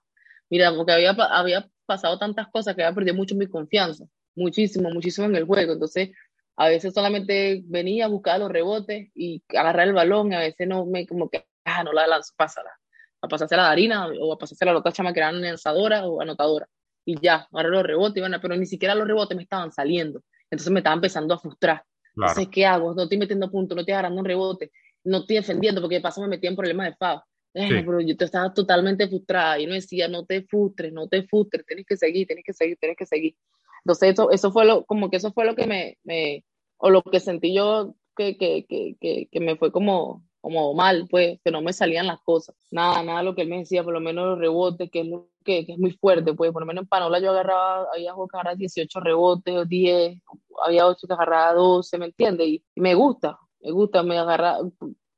Mira, 0.48 0.74
porque 0.74 0.92
había, 0.92 1.10
había 1.10 1.68
pasado 1.86 2.18
tantas 2.18 2.48
cosas 2.48 2.74
que 2.74 2.82
había 2.82 2.94
perdido 2.94 3.14
mucho 3.14 3.34
mi 3.34 3.46
confianza, 3.46 4.04
muchísimo, 4.34 4.90
muchísimo 4.90 5.26
en 5.26 5.36
el 5.36 5.44
juego. 5.44 5.74
Entonces, 5.74 6.10
a 6.56 6.68
veces 6.68 6.94
solamente 6.94 7.62
venía 7.64 8.06
a 8.06 8.08
buscar 8.08 8.40
los 8.40 8.50
rebotes 8.50 9.10
y 9.14 9.42
agarrar 9.48 9.88
el 9.88 9.94
balón, 9.94 10.32
y 10.32 10.34
a 10.34 10.40
veces 10.40 10.66
no 10.66 10.86
me, 10.86 11.06
como 11.06 11.28
que, 11.28 11.46
ah, 11.64 11.84
no 11.84 11.92
la 11.92 12.06
lanzo, 12.06 12.32
pásala. 12.36 12.70
A 13.20 13.28
pasarse 13.28 13.54
a 13.54 13.58
la 13.58 13.70
harina 13.70 14.08
o 14.08 14.32
a 14.32 14.38
pasarse 14.38 14.64
a 14.64 14.72
la 14.72 14.78
otra 14.78 14.92
chama 14.92 15.12
que 15.12 15.20
eran 15.20 15.40
lanzadora 15.40 16.06
o 16.06 16.20
anotadora. 16.20 16.68
Y 17.04 17.20
ya, 17.20 17.46
agarré 17.52 17.70
los 17.70 17.82
rebotes, 17.82 18.22
bueno, 18.22 18.38
pero 18.40 18.56
ni 18.56 18.66
siquiera 18.66 18.94
los 18.94 19.06
rebotes 19.06 19.36
me 19.36 19.42
estaban 19.42 19.72
saliendo. 19.72 20.22
Entonces 20.50 20.72
me 20.72 20.80
estaba 20.80 20.94
empezando 20.94 21.34
a 21.34 21.38
frustrar. 21.38 21.84
No 22.14 22.28
sé 22.28 22.50
¿qué 22.50 22.66
hago? 22.66 22.94
No 22.94 23.04
estoy 23.04 23.16
metiendo 23.16 23.50
puntos, 23.50 23.74
no 23.74 23.80
estoy 23.80 23.92
agarrando 23.92 24.20
un 24.20 24.26
rebote 24.26 24.70
no 25.04 25.18
estoy 25.18 25.36
defendiendo 25.36 25.80
porque 25.80 25.96
de 25.96 26.00
paso 26.00 26.20
me 26.20 26.28
metí 26.28 26.46
en 26.46 26.56
problemas 26.56 26.86
de 26.86 26.96
FAO. 26.96 27.24
Pero 27.52 28.00
yo 28.00 28.14
estaba 28.18 28.52
totalmente 28.54 29.08
frustrada 29.08 29.58
y 29.58 29.66
no 29.66 29.74
decía, 29.74 30.08
no 30.08 30.24
te 30.24 30.42
frustres, 30.42 30.92
no 30.92 31.06
te 31.08 31.22
frustres, 31.24 31.66
tienes 31.66 31.84
que 31.86 31.96
seguir, 31.96 32.26
tienes 32.26 32.44
que 32.44 32.54
seguir, 32.54 32.78
tienes 32.78 32.96
que 32.96 33.06
seguir. 33.06 33.36
Entonces 33.84 34.12
eso, 34.12 34.30
eso 34.30 34.52
fue 34.52 34.64
lo, 34.64 34.84
como 34.84 35.10
que 35.10 35.18
eso 35.18 35.32
fue 35.32 35.44
lo 35.44 35.54
que 35.54 35.66
me, 35.66 35.98
me 36.04 36.44
o 36.78 36.90
lo 36.90 37.02
que 37.02 37.20
sentí 37.20 37.54
yo 37.54 37.94
que, 38.16 38.36
que, 38.36 38.66
que, 38.66 39.28
que, 39.30 39.40
me 39.40 39.56
fue 39.56 39.72
como, 39.72 40.24
como 40.40 40.74
mal, 40.74 41.06
pues, 41.10 41.40
que 41.44 41.50
no 41.50 41.62
me 41.62 41.72
salían 41.72 42.06
las 42.06 42.20
cosas. 42.22 42.56
Nada, 42.70 43.02
nada 43.02 43.22
lo 43.22 43.34
que 43.34 43.42
él 43.42 43.48
me 43.48 43.58
decía, 43.58 43.84
por 43.84 43.92
lo 43.92 44.00
menos 44.00 44.26
los 44.26 44.38
rebotes, 44.38 44.90
que 44.90 45.00
es, 45.00 45.06
que, 45.44 45.66
que, 45.66 45.72
es 45.72 45.78
muy 45.78 45.92
fuerte, 45.92 46.34
pues, 46.34 46.52
por 46.52 46.62
lo 46.62 46.66
menos 46.66 46.82
en 46.82 46.88
Panola 46.88 47.20
yo 47.20 47.30
agarraba, 47.30 47.88
había 47.94 48.12
que 48.12 48.36
agarraba 48.36 48.56
18 48.56 49.00
rebotes, 49.00 49.56
o 49.56 49.64
10, 49.64 50.18
había 50.64 50.86
8 50.86 51.06
que 51.06 51.12
agarraba 51.12 51.54
12, 51.54 51.98
¿me 51.98 52.06
entiendes? 52.06 52.48
Y, 52.48 52.64
y, 52.74 52.80
me 52.80 52.94
gusta, 52.94 53.38
me 53.62 53.70
gusta, 53.70 54.02
me 54.02 54.18
agarra, 54.18 54.58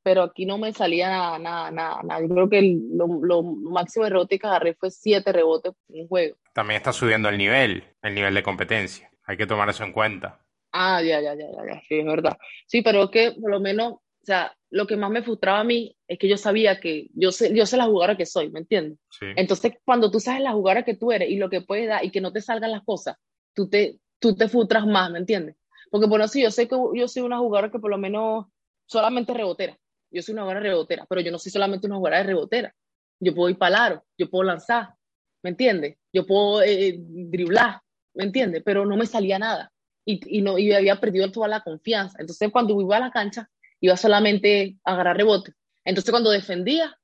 pero 0.02 0.22
aquí 0.22 0.44
no 0.44 0.58
me 0.58 0.72
salía 0.72 1.08
nada, 1.08 1.38
nada, 1.38 1.70
nada. 1.70 2.02
nada. 2.02 2.20
Yo 2.20 2.28
creo 2.28 2.50
que 2.50 2.78
lo, 2.92 3.06
lo, 3.06 3.42
máximo 3.42 4.04
de 4.04 4.10
rebote 4.10 4.38
que 4.38 4.46
agarré 4.46 4.74
fue 4.74 4.90
siete 4.90 5.32
rebotes 5.32 5.72
en 5.88 6.02
un 6.02 6.08
juego. 6.08 6.36
También 6.52 6.76
está 6.76 6.92
subiendo 6.92 7.28
el 7.28 7.38
nivel, 7.38 7.84
el 8.02 8.14
nivel 8.14 8.34
de 8.34 8.42
competencia. 8.42 9.10
Hay 9.26 9.36
que 9.36 9.46
tomar 9.46 9.68
eso 9.70 9.82
en 9.82 9.92
cuenta. 9.92 10.44
Ah, 10.72 11.00
ya, 11.02 11.20
ya, 11.20 11.34
ya, 11.34 11.46
ya, 11.46 11.80
sí, 11.88 12.00
es 12.00 12.04
verdad. 12.04 12.36
Sí, 12.66 12.82
pero 12.82 13.10
que 13.10 13.32
por 13.32 13.50
lo 13.50 13.60
menos, 13.60 13.92
o 13.94 14.24
sea, 14.24 14.54
lo 14.70 14.86
que 14.86 14.96
más 14.96 15.10
me 15.10 15.22
frustraba 15.22 15.60
a 15.60 15.64
mí 15.64 15.96
es 16.06 16.18
que 16.18 16.28
yo 16.28 16.36
sabía 16.36 16.80
que 16.80 17.08
yo 17.14 17.32
sé, 17.32 17.54
yo 17.54 17.64
sé 17.64 17.76
la 17.76 17.86
jugadora 17.86 18.16
que 18.16 18.26
soy, 18.26 18.50
¿me 18.50 18.60
entiendes? 18.60 18.98
Sí. 19.08 19.26
Entonces, 19.36 19.74
cuando 19.84 20.10
tú 20.10 20.20
sabes 20.20 20.42
la 20.42 20.52
jugadora 20.52 20.84
que 20.84 20.96
tú 20.96 21.12
eres 21.12 21.30
y 21.30 21.36
lo 21.36 21.48
que 21.48 21.62
puedes 21.62 21.88
dar 21.88 22.04
y 22.04 22.10
que 22.10 22.20
no 22.20 22.32
te 22.32 22.42
salgan 22.42 22.72
las 22.72 22.82
cosas, 22.82 23.16
tú 23.54 23.70
te, 23.70 24.00
tú 24.18 24.34
te 24.34 24.48
frustras 24.48 24.84
más, 24.84 25.10
¿me 25.10 25.20
entiendes? 25.20 25.56
Porque, 25.94 26.08
bueno, 26.08 26.26
sí, 26.26 26.42
yo 26.42 26.50
sé 26.50 26.66
que 26.66 26.74
yo 26.94 27.06
soy 27.06 27.22
una 27.22 27.38
jugadora 27.38 27.70
que 27.70 27.78
por 27.78 27.90
lo 27.90 27.98
menos 27.98 28.46
solamente 28.86 29.32
rebotera 29.32 29.78
yo 30.14 30.22
soy 30.22 30.32
una 30.32 30.42
jugadora 30.42 30.60
rebotera, 30.60 31.06
pero 31.08 31.20
yo 31.20 31.32
no 31.32 31.38
soy 31.38 31.50
solamente 31.50 31.86
una 31.86 31.96
jugadora 31.96 32.18
de 32.18 32.24
rebotera. 32.24 32.74
Yo 33.20 33.34
puedo 33.34 33.50
ir 33.50 33.58
para 33.58 33.84
aro, 33.84 34.04
yo 34.16 34.30
puedo 34.30 34.44
lanzar, 34.44 34.94
¿me 35.42 35.50
entiendes? 35.50 35.96
Yo 36.12 36.24
puedo 36.24 36.62
eh, 36.62 36.96
driblar, 36.98 37.80
¿me 38.14 38.24
entiendes? 38.24 38.62
Pero 38.64 38.86
no 38.86 38.96
me 38.96 39.06
salía 39.06 39.38
nada. 39.38 39.72
Y, 40.04 40.38
y, 40.38 40.42
no, 40.42 40.58
y 40.58 40.72
había 40.72 41.00
perdido 41.00 41.30
toda 41.32 41.48
la 41.48 41.62
confianza. 41.62 42.18
Entonces, 42.20 42.50
cuando 42.52 42.80
iba 42.80 42.96
a 42.96 43.00
la 43.00 43.10
cancha, 43.10 43.50
iba 43.80 43.96
solamente 43.96 44.76
a 44.84 44.92
agarrar 44.92 45.16
rebote. 45.16 45.52
Entonces, 45.84 46.10
cuando 46.10 46.30
defendía, 46.30 46.96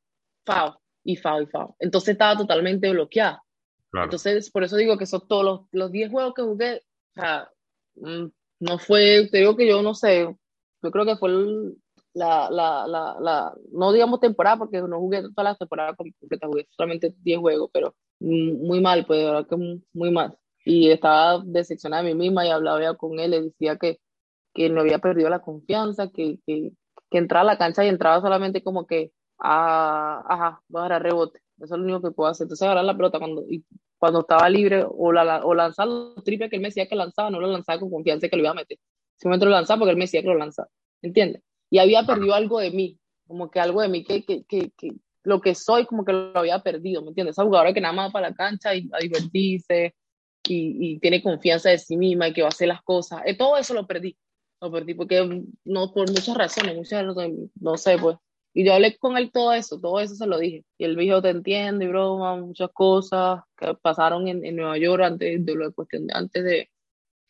foul, 0.45 0.77
y 1.03 1.17
foul, 1.17 1.45
y 1.45 1.47
foul. 1.47 1.75
Entonces, 1.79 2.11
estaba 2.11 2.37
totalmente 2.37 2.91
bloqueada. 2.91 3.43
Entonces, 3.93 4.51
por 4.51 4.63
eso 4.63 4.77
digo 4.77 4.97
que 4.99 5.07
son 5.07 5.27
todos 5.27 5.67
los 5.73 5.91
10 5.91 6.11
juegos 6.13 6.35
que 6.35 6.43
jugué, 6.43 6.83
o 7.17 7.21
sea, 7.21 7.51
mm, 7.97 8.27
no 8.61 8.79
fue, 8.79 9.29
te 9.31 9.39
digo 9.39 9.57
que 9.57 9.69
yo 9.69 9.83
no 9.83 9.95
sé, 9.95 10.25
yo 10.83 10.91
creo 10.91 11.05
que 11.07 11.17
fue 11.17 11.31
la, 12.15 12.51
la, 12.51 12.87
la, 12.87 13.17
la, 13.21 13.55
no 13.73 13.93
digamos 13.93 14.21
temporada, 14.21 14.59
porque 14.59 14.81
no 14.83 14.99
jugué 14.99 15.23
toda 15.23 15.51
la 15.51 15.55
temporada 15.55 15.95
completa, 15.95 16.47
jugué 16.47 16.69
solamente 16.71 17.15
10 17.23 17.39
juegos, 17.39 17.71
pero 17.73 17.95
muy 18.21 18.81
mal, 18.81 19.07
pues 19.07 19.21
de 19.21 19.25
verdad 19.27 19.47
que 19.49 19.57
muy, 19.93 20.11
mal. 20.11 20.37
Y 20.65 20.91
estaba 20.91 21.43
decepcionada 21.45 22.03
de 22.03 22.15
mí 22.15 22.21
misma 22.29 22.47
y 22.47 22.51
hablaba 22.51 22.81
ya 22.83 22.95
con 22.95 23.19
él, 23.19 23.31
le 23.31 23.43
decía 23.43 23.77
que, 23.77 23.99
que 24.55 24.69
no 24.69 24.81
había 24.83 24.99
perdido 24.99 25.31
la 25.31 25.41
confianza, 25.41 26.11
que, 26.11 26.39
que, 26.47 26.73
que 27.11 27.19
entraba 27.19 27.43
a 27.43 27.55
la 27.55 27.59
cancha 27.59 27.85
y 27.85 27.89
entraba 27.89 28.21
solamente 28.21 28.63
como 28.63 28.87
que, 28.87 29.13
ah, 29.39 30.23
ajá, 30.29 30.63
voy 30.69 30.83
a 30.83 30.85
agarrar 30.87 31.03
rebote, 31.05 31.41
eso 31.59 31.75
es 31.75 31.79
lo 31.81 31.85
único 31.85 32.03
que 32.03 32.15
puedo 32.15 32.31
hacer. 32.31 32.45
Entonces 32.45 32.65
agarrar 32.65 32.85
la 32.85 32.97
pelota 32.97 33.19
cuando, 33.19 33.43
y 33.49 33.65
cuando 34.01 34.21
estaba 34.23 34.49
libre 34.49 34.85
o, 34.85 35.13
la, 35.13 35.45
o 35.45 35.55
lanzar 35.55 35.87
los 35.87 36.25
triples 36.25 36.51
que 36.51 36.57
él 36.57 36.63
me 36.63 36.69
decía 36.69 36.89
que 36.89 36.97
lanzaba, 36.97 37.31
no 37.31 37.39
lo 37.39 37.47
lanzaba 37.47 37.79
con 37.79 37.91
confianza 37.91 38.29
que 38.29 38.37
lo 38.37 38.43
iba 38.43 38.51
a 38.51 38.55
meter. 38.55 38.79
Simplemente 39.15 39.47
lo 39.47 39.53
lanzaba 39.53 39.79
porque 39.79 39.93
él 39.93 39.99
me 39.99 40.05
decía 40.05 40.23
que 40.23 40.29
lo 40.29 40.35
lanzaba, 40.35 40.69
¿entiendes? 41.03 41.43
y 41.71 41.79
había 41.79 42.05
perdido 42.05 42.35
algo 42.35 42.59
de 42.59 42.73
mí, 42.73 42.99
como 43.27 43.51
que 43.51 43.61
algo 43.61 43.81
de 43.81 43.89
mí 43.89 44.05
que, 44.05 44.25
que, 44.25 44.45
que, 44.45 44.73
que 44.77 44.91
lo 45.23 45.41
que 45.41 45.55
soy 45.55 45.87
como 45.87 46.05
que 46.05 46.13
lo 46.13 46.37
había 46.37 46.59
perdido, 46.59 47.01
¿me 47.03 47.09
entiendes? 47.09 47.35
Esa 47.35 47.45
jugadora 47.45 47.73
que 47.73 47.81
nada 47.81 47.95
más 47.95 48.09
va 48.09 48.13
para 48.13 48.31
la 48.31 48.35
cancha 48.35 48.75
y 48.75 48.89
a 48.93 48.99
divertirse 48.99 49.95
y, 50.49 50.95
y, 50.95 50.99
tiene 50.99 51.23
confianza 51.23 51.71
de 51.71 51.79
sí 51.79 51.97
misma 51.97 52.29
y 52.29 52.33
que 52.33 52.43
va 52.43 52.49
a 52.49 52.51
hacer 52.51 52.69
las 52.69 52.83
cosas. 52.83 53.23
Eh, 53.25 53.37
todo 53.37 53.57
eso 53.57 53.73
lo 53.73 53.87
perdí, 53.87 54.17
lo 54.61 54.73
perdí 54.73 54.95
porque 54.95 55.45
no, 55.65 55.93
por 55.93 56.09
muchas 56.09 56.37
razones, 56.37 56.75
muchas 56.75 57.05
no 57.61 57.77
sé, 57.77 57.99
pues. 57.99 58.17
Y 58.53 58.65
yo 58.65 58.75
hablé 58.75 58.97
con 58.99 59.17
él 59.17 59.31
todo 59.33 59.53
eso, 59.53 59.81
todo 59.81 60.01
eso 60.01 60.15
se 60.17 60.27
lo 60.27 60.39
dije. 60.39 60.65
Y 60.79 60.85
él 60.85 60.97
dijo, 60.97 61.23
te 61.23 61.31
entiendo 61.31 61.85
y 61.85 61.89
broma, 61.89 62.37
muchas 62.37 62.71
cosas 62.73 63.43
que 63.57 63.75
pasaron 63.75 64.27
en, 64.29 64.45
en 64.45 64.57
Nueva 64.57 64.79
York 64.79 65.03
antes 65.05 65.45
de 65.45 65.57
la 65.57 65.71
cuestión 65.71 66.07
antes 66.13 66.45
de 66.45 66.71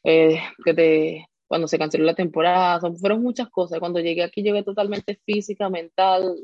eh, 0.04 0.40
que 0.64 0.74
te 0.74 1.26
cuando 1.50 1.66
se 1.66 1.78
canceló 1.78 2.04
la 2.04 2.14
temporada, 2.14 2.80
fueron 3.00 3.22
muchas 3.22 3.50
cosas. 3.50 3.80
Cuando 3.80 3.98
llegué 3.98 4.22
aquí 4.22 4.42
llegué 4.42 4.62
totalmente 4.62 5.18
física, 5.26 5.68
mental, 5.68 6.37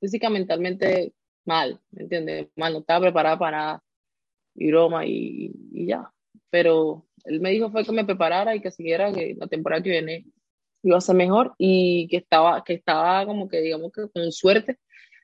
física, 0.00 0.28
mentalmente 0.28 1.14
mal, 1.44 1.80
¿me 1.92 2.02
entiendes? 2.02 2.48
Mal, 2.56 2.72
no 2.72 2.80
estaba 2.80 3.00
preparada 3.02 3.38
para 3.38 3.56
nada, 3.56 3.84
y 4.56 4.68
broma 4.70 5.06
y, 5.06 5.52
y, 5.72 5.86
ya. 5.86 6.12
pero 6.50 7.06
él 7.24 7.40
me 7.40 7.50
dijo 7.50 7.70
fue 7.70 7.84
que 7.84 7.92
me 7.92 8.04
preparara 8.04 8.56
y 8.56 8.60
que 8.60 8.72
siguiera, 8.72 9.12
que 9.12 9.36
la 9.38 9.46
temporada 9.46 9.82
que 9.82 9.90
viene 9.90 10.26
iba 10.82 10.98
a 10.98 11.00
ser 11.00 11.16
mejor 11.16 11.54
y 11.58 12.08
que 12.08 12.18
estaba, 12.18 12.62
que 12.64 12.74
estaba 12.74 13.26
como 13.26 13.48
que, 13.48 13.60
digamos 13.60 13.92
que 13.92 14.08
con 14.08 14.30
suerte 14.32 14.78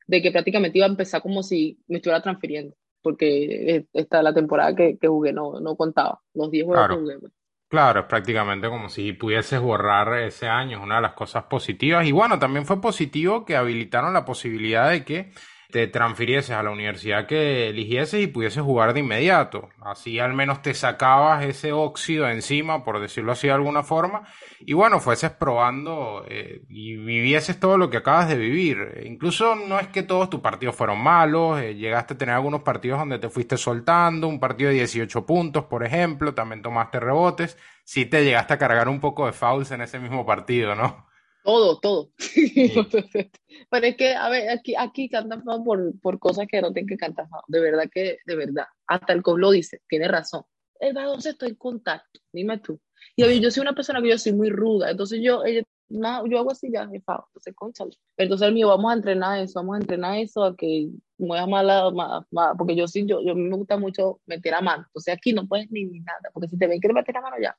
de 0.06 0.22
que 0.22 0.30
prácticamente 0.30 0.78
iba 0.78 0.86
a 0.86 0.90
empezar 0.90 1.22
como 1.22 1.42
si 1.42 1.78
me 1.88 1.96
estuviera 1.96 2.22
transfiriendo, 2.22 2.74
porque 3.02 3.86
esta 3.92 4.22
la 4.22 4.34
temporada 4.34 4.74
que, 4.74 4.98
que 4.98 5.08
jugué 5.08 5.32
no, 5.32 5.60
no 5.60 5.76
contaba, 5.76 6.20
los 6.34 6.50
10 6.50 6.64
juegos 6.64 6.88
que 6.88 6.94
jugué. 6.94 7.18
Pues. 7.18 7.32
Claro, 7.68 8.00
es 8.00 8.06
prácticamente 8.06 8.68
como 8.68 8.88
si 8.88 9.12
pudieses 9.12 9.60
borrar 9.60 10.22
ese 10.22 10.46
año, 10.46 10.78
es 10.78 10.82
una 10.84 10.96
de 10.96 11.02
las 11.02 11.14
cosas 11.14 11.44
positivas. 11.44 12.06
Y 12.06 12.12
bueno, 12.12 12.38
también 12.38 12.64
fue 12.64 12.80
positivo 12.80 13.44
que 13.44 13.56
habilitaron 13.56 14.14
la 14.14 14.24
posibilidad 14.24 14.90
de 14.90 15.04
que 15.04 15.32
te 15.70 15.86
transfirieses 15.88 16.50
a 16.50 16.62
la 16.62 16.70
universidad 16.70 17.26
que 17.26 17.68
eligieses 17.68 18.22
y 18.22 18.26
pudieses 18.26 18.62
jugar 18.62 18.94
de 18.94 19.00
inmediato. 19.00 19.68
Así 19.80 20.18
al 20.18 20.34
menos 20.34 20.62
te 20.62 20.74
sacabas 20.74 21.44
ese 21.44 21.72
óxido 21.72 22.28
encima, 22.28 22.84
por 22.84 23.00
decirlo 23.00 23.32
así 23.32 23.46
de 23.46 23.54
alguna 23.54 23.82
forma, 23.82 24.22
y 24.60 24.72
bueno, 24.72 25.00
fueses 25.00 25.30
probando 25.30 26.24
eh, 26.28 26.62
y 26.68 26.96
vivieses 26.96 27.58
todo 27.58 27.78
lo 27.78 27.90
que 27.90 27.98
acabas 27.98 28.28
de 28.28 28.36
vivir. 28.36 29.02
Incluso 29.04 29.54
no 29.54 29.78
es 29.78 29.88
que 29.88 30.02
todos 30.02 30.30
tus 30.30 30.40
partidos 30.40 30.76
fueron 30.76 31.02
malos, 31.02 31.60
eh, 31.60 31.74
llegaste 31.74 32.14
a 32.14 32.18
tener 32.18 32.34
algunos 32.34 32.62
partidos 32.62 32.98
donde 32.98 33.18
te 33.18 33.28
fuiste 33.28 33.56
soltando, 33.56 34.28
un 34.28 34.40
partido 34.40 34.70
de 34.70 34.76
18 34.76 35.26
puntos, 35.26 35.64
por 35.64 35.84
ejemplo, 35.84 36.34
también 36.34 36.62
tomaste 36.62 37.00
rebotes, 37.00 37.58
sí 37.84 38.06
te 38.06 38.24
llegaste 38.24 38.54
a 38.54 38.58
cargar 38.58 38.88
un 38.88 39.00
poco 39.00 39.26
de 39.26 39.32
fouls 39.32 39.70
en 39.70 39.82
ese 39.82 39.98
mismo 39.98 40.24
partido, 40.24 40.74
¿no? 40.74 41.05
Todo, 41.46 41.78
todo. 41.78 42.10
Pero 43.70 43.86
es 43.86 43.96
que, 43.96 44.14
a 44.14 44.28
ver, 44.28 44.50
aquí, 44.50 44.74
aquí 44.76 45.08
cantan 45.08 45.44
por, 45.44 45.96
por 46.00 46.18
cosas 46.18 46.48
que 46.50 46.60
no 46.60 46.72
tienen 46.72 46.88
que 46.88 46.96
cantar. 46.96 47.26
De 47.46 47.60
verdad 47.60 47.84
que, 47.88 48.18
de 48.26 48.34
verdad. 48.34 48.64
Hasta 48.88 49.12
el 49.12 49.22
lo 49.24 49.52
dice, 49.52 49.80
tiene 49.88 50.08
razón. 50.08 50.42
El 50.80 50.92
baloncesto 50.92 51.46
en 51.46 51.54
contacto, 51.54 52.18
dime 52.32 52.58
tú. 52.58 52.80
Y 53.14 53.22
a 53.22 53.32
yo 53.32 53.52
soy 53.52 53.60
una 53.60 53.76
persona 53.76 54.02
que 54.02 54.08
yo 54.08 54.18
soy 54.18 54.32
muy 54.32 54.50
ruda, 54.50 54.90
entonces 54.90 55.20
yo, 55.22 55.44
ella, 55.44 55.62
no, 55.88 56.26
yo 56.26 56.40
hago 56.40 56.50
así 56.50 56.68
ya, 56.68 56.88
jefa, 56.88 57.24
entonces, 57.28 57.54
conchale. 57.54 57.92
Entonces, 58.16 58.48
el 58.48 58.54
mío, 58.54 58.66
vamos 58.66 58.90
a 58.90 58.96
entrenar 58.96 59.38
eso, 59.38 59.60
vamos 59.60 59.76
a 59.76 59.80
entrenar 59.80 60.18
eso, 60.18 60.42
a 60.42 60.56
que 60.56 60.88
muevas 61.16 61.48
más, 61.48 61.92
más, 61.94 62.24
más, 62.32 62.56
porque 62.58 62.74
yo 62.74 62.88
sí, 62.88 63.06
yo, 63.06 63.22
yo 63.22 63.36
me 63.36 63.56
gusta 63.56 63.78
mucho 63.78 64.20
meter 64.26 64.52
a 64.52 64.62
mano. 64.62 64.82
Entonces, 64.88 65.14
aquí 65.14 65.32
no 65.32 65.46
puedes 65.46 65.70
ni, 65.70 65.84
ni 65.84 66.00
nada, 66.00 66.28
porque 66.34 66.48
si 66.48 66.58
te 66.58 66.66
ven 66.66 66.80
que 66.80 66.92
meter 66.92 67.16
a 67.16 67.20
mano 67.20 67.36
ya, 67.40 67.56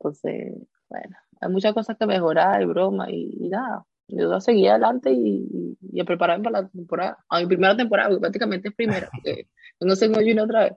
Entonces, 0.00 0.54
bueno, 0.88 1.16
hay 1.40 1.50
muchas 1.50 1.74
cosas 1.74 1.96
que 1.98 2.06
mejorar 2.06 2.62
y 2.62 2.66
broma 2.66 3.10
y, 3.10 3.48
nada. 3.48 3.84
Yo 4.08 4.40
seguí 4.40 4.66
adelante 4.66 5.12
y, 5.12 5.76
y, 5.92 6.00
a 6.00 6.04
prepararme 6.04 6.44
para 6.44 6.62
la 6.62 6.68
temporada, 6.68 7.18
a 7.28 7.40
mi 7.40 7.46
primera 7.46 7.76
temporada, 7.76 8.08
porque 8.08 8.20
prácticamente 8.20 8.68
es 8.68 8.74
primera, 8.74 9.08
porque 9.12 9.46
no 9.80 9.94
sé 9.94 10.08
Junior 10.08 10.44
otra 10.44 10.64
vez. 10.64 10.72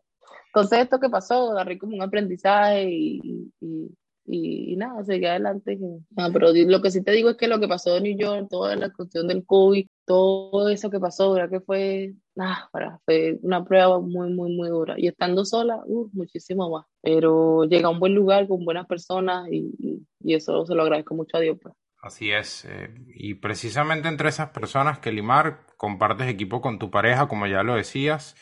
Entonces, 0.47 0.79
esto 0.79 0.99
que 0.99 1.09
pasó, 1.09 1.51
agarré 1.51 1.79
como 1.79 1.95
un 1.95 2.03
aprendizaje 2.03 2.87
y, 2.91 3.51
y, 3.59 3.89
y, 4.25 4.75
nada, 4.77 5.03
seguí 5.03 5.25
adelante. 5.25 5.79
Ah, 6.15 6.29
pero 6.31 6.53
lo 6.53 6.81
que 6.81 6.91
sí 6.91 7.03
te 7.03 7.11
digo 7.11 7.31
es 7.31 7.37
que 7.37 7.47
lo 7.47 7.59
que 7.59 7.67
pasó 7.67 7.97
en 7.97 8.03
New 8.03 8.17
York, 8.17 8.47
toda 8.51 8.75
la 8.75 8.91
cuestión 8.91 9.27
del 9.27 9.45
COVID, 9.45 9.87
todo 10.05 10.69
eso 10.69 10.89
que 10.89 10.99
pasó, 10.99 11.33
¿verdad? 11.33 11.49
Que 11.49 11.59
fue, 11.59 12.13
nada, 12.35 12.69
fue 13.05 13.39
una 13.41 13.63
prueba 13.63 13.99
muy, 13.99 14.33
muy, 14.33 14.55
muy 14.55 14.69
dura. 14.69 14.95
Y 14.97 15.07
estando 15.07 15.45
sola, 15.45 15.81
uh, 15.85 16.09
muchísimo 16.13 16.69
más. 16.69 16.85
Pero 17.01 17.63
llega 17.65 17.87
a 17.87 17.91
un 17.91 17.99
buen 17.99 18.13
lugar 18.13 18.47
con 18.47 18.65
buenas 18.65 18.87
personas 18.87 19.47
y, 19.51 20.05
y 20.19 20.33
eso 20.33 20.65
se 20.65 20.75
lo 20.75 20.83
agradezco 20.83 21.15
mucho 21.15 21.37
a 21.37 21.39
Dios. 21.39 21.57
Pues. 21.61 21.73
Así 22.03 22.31
es. 22.31 22.65
Eh, 22.65 22.93
y 23.15 23.35
precisamente 23.35 24.09
entre 24.09 24.27
esas 24.27 24.49
personas 24.49 24.99
que 24.99 25.13
Limar 25.13 25.61
compartes 25.77 26.27
equipo 26.27 26.59
con 26.59 26.77
tu 26.77 26.91
pareja, 26.91 27.29
como 27.29 27.47
ya 27.47 27.63
lo 27.63 27.75
decías. 27.75 28.35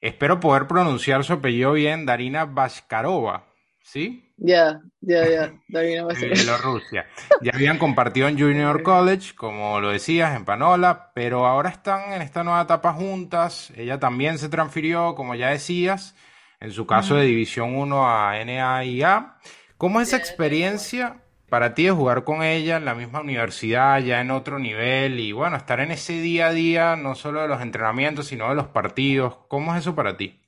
Espero 0.00 0.40
poder 0.40 0.66
pronunciar 0.66 1.22
su 1.22 1.34
apellido 1.34 1.72
bien, 1.72 2.06
Darina 2.06 2.44
Bashkarova, 2.44 3.46
¿sí? 3.82 4.23
Ya, 4.36 4.82
ya, 5.00 5.28
ya. 5.28 5.54
De 5.68 6.28
Bielorrusia. 6.28 7.06
Ya 7.40 7.52
habían 7.54 7.78
compartido 7.78 8.28
en 8.28 8.38
Junior 8.38 8.82
College, 8.82 9.34
como 9.34 9.80
lo 9.80 9.90
decías, 9.90 10.36
en 10.36 10.44
Panola, 10.44 11.12
pero 11.14 11.46
ahora 11.46 11.70
están 11.70 12.12
en 12.12 12.22
esta 12.22 12.42
nueva 12.42 12.62
etapa 12.62 12.92
juntas. 12.92 13.72
Ella 13.76 14.00
también 14.00 14.38
se 14.38 14.48
transfirió, 14.48 15.14
como 15.14 15.34
ya 15.34 15.50
decías, 15.50 16.16
en 16.60 16.72
su 16.72 16.86
caso 16.86 17.14
de 17.14 17.26
División 17.26 17.76
1 17.76 18.08
a 18.08 18.44
NAIA. 18.44 19.36
¿Cómo 19.76 20.00
es 20.00 20.08
esa 20.08 20.16
experiencia 20.16 21.20
para 21.48 21.74
ti 21.74 21.84
de 21.84 21.92
jugar 21.92 22.24
con 22.24 22.42
ella 22.42 22.76
en 22.76 22.84
la 22.84 22.94
misma 22.96 23.20
universidad, 23.20 24.00
ya 24.00 24.20
en 24.20 24.32
otro 24.32 24.58
nivel 24.58 25.20
y 25.20 25.30
bueno, 25.30 25.56
estar 25.56 25.78
en 25.78 25.92
ese 25.92 26.14
día 26.14 26.48
a 26.48 26.52
día, 26.52 26.96
no 26.96 27.14
solo 27.14 27.42
de 27.42 27.48
los 27.48 27.62
entrenamientos, 27.62 28.26
sino 28.26 28.48
de 28.48 28.56
los 28.56 28.66
partidos? 28.66 29.36
¿Cómo 29.48 29.72
es 29.74 29.82
eso 29.82 29.94
para 29.94 30.16
ti? 30.16 30.40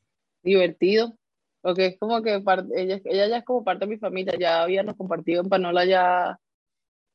Divertido, 0.42 1.16
porque 1.66 1.86
es 1.86 1.98
como 1.98 2.22
que 2.22 2.36
ella, 2.76 3.00
ella 3.04 3.26
ya 3.26 3.38
es 3.38 3.44
como 3.44 3.64
parte 3.64 3.86
de 3.86 3.90
mi 3.90 3.98
familia, 3.98 4.34
ya 4.38 4.62
habíamos 4.62 4.94
compartido 4.94 5.42
en 5.42 5.48
Panola 5.48 5.84
ya 5.84 6.38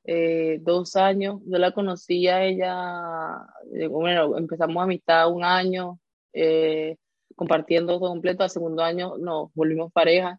eh, 0.03 0.59
dos 0.61 0.97
años, 0.97 1.39
yo 1.45 1.57
la 1.57 1.71
conocí 1.71 2.27
a 2.27 2.43
ella, 2.43 3.47
eh, 3.73 3.87
bueno, 3.87 4.37
empezamos 4.37 4.83
amistad 4.83 5.31
un 5.31 5.45
año, 5.45 5.99
eh, 6.33 6.97
compartiendo 7.33 7.97
todo 7.97 8.09
completo, 8.09 8.43
al 8.43 8.49
segundo 8.49 8.83
año 8.83 9.17
nos 9.17 9.53
volvimos 9.53 9.89
pareja, 9.93 10.37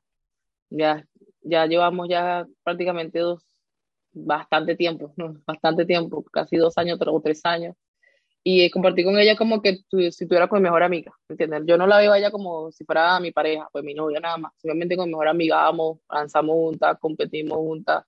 ya 0.69 1.07
ya 1.41 1.65
llevamos 1.65 2.07
ya 2.07 2.47
prácticamente 2.65 3.19
dos, 3.19 3.43
bastante 4.13 4.77
tiempo, 4.77 5.15
bastante 5.47 5.87
tiempo, 5.87 6.23
casi 6.25 6.59
dos 6.59 6.77
años 6.77 6.99
o 7.01 7.21
tres 7.23 7.41
años. 7.47 7.75
Y 8.45 8.69
compartí 8.71 9.05
con 9.05 9.19
ella 9.19 9.37
como 9.37 9.63
que 9.63 9.79
si 10.11 10.27
tuviera 10.27 10.49
con 10.49 10.59
mi 10.59 10.65
mejor 10.65 10.83
amiga, 10.83 11.13
¿entiendes? 11.29 11.63
Yo 11.65 11.77
no 11.77 11.87
la 11.87 11.99
veo 11.99 12.13
a 12.13 12.19
ella 12.19 12.33
como 12.33 12.73
si 12.73 12.85
fuera 12.85 13.21
mi 13.21 13.31
pareja, 13.31 13.69
pues 13.71 13.85
mi 13.85 13.95
novia 13.95 14.19
nada 14.19 14.37
más. 14.37 14.53
Simplemente 14.57 14.97
con 14.97 15.07
mi 15.07 15.13
mejor 15.13 15.29
amiga 15.29 15.57
vamos, 15.57 15.99
lanzamos 16.11 16.55
juntas, 16.55 16.99
competimos 17.01 17.59
juntas. 17.59 18.05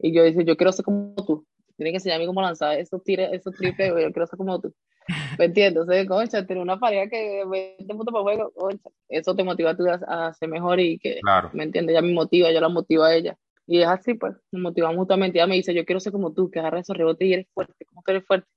Y 0.00 0.12
yo 0.12 0.24
dice, 0.24 0.44
yo 0.44 0.56
quiero 0.56 0.72
ser 0.72 0.84
como 0.84 1.14
tú. 1.14 1.46
Tienes 1.76 1.92
que 1.92 1.96
enseñarme 1.98 2.26
cómo 2.26 2.42
lanzar 2.42 2.78
esos 2.78 3.02
tires, 3.04 3.30
esos 3.32 3.54
triples, 3.54 3.88
yo 3.88 4.12
quiero 4.12 4.26
ser 4.26 4.36
como 4.36 4.60
tú. 4.60 4.74
¿Me 5.38 5.44
entiendes? 5.46 5.82
Entonces, 5.82 6.08
concha, 6.08 6.46
tener 6.46 6.62
una 6.62 6.78
pareja 6.78 7.08
que 7.08 7.44
20 7.48 7.86
puntos 7.94 8.12
por 8.12 8.22
juego, 8.22 8.52
concha, 8.54 8.90
eso 9.08 9.34
te 9.36 9.44
motiva 9.44 9.70
a, 9.70 9.76
tú 9.76 9.84
a, 9.88 10.34
ser 10.34 10.48
mejor 10.48 10.80
y 10.80 10.98
que, 10.98 11.20
¿me 11.52 11.64
entiendes? 11.64 11.94
Ella 11.94 12.02
me 12.02 12.12
motiva, 12.12 12.50
yo 12.50 12.60
la 12.60 12.68
motivo 12.68 13.04
a 13.04 13.14
ella. 13.14 13.38
Y 13.66 13.80
es 13.80 13.86
así, 13.86 14.14
pues, 14.14 14.34
nos 14.50 14.60
motivamos 14.62 14.96
mutuamente. 14.96 15.38
Ella 15.38 15.46
me 15.46 15.54
dice, 15.54 15.72
yo 15.72 15.84
quiero 15.84 16.00
ser 16.00 16.12
como 16.12 16.32
tú, 16.32 16.50
que 16.50 16.58
agarra 16.58 16.80
esos 16.80 16.96
rebotes 16.96 17.28
y 17.28 17.32
eres 17.32 17.46
fuerte, 17.54 17.84
como 17.84 18.02
que 18.02 18.10
eres 18.10 18.26
fuerte. 18.26 18.48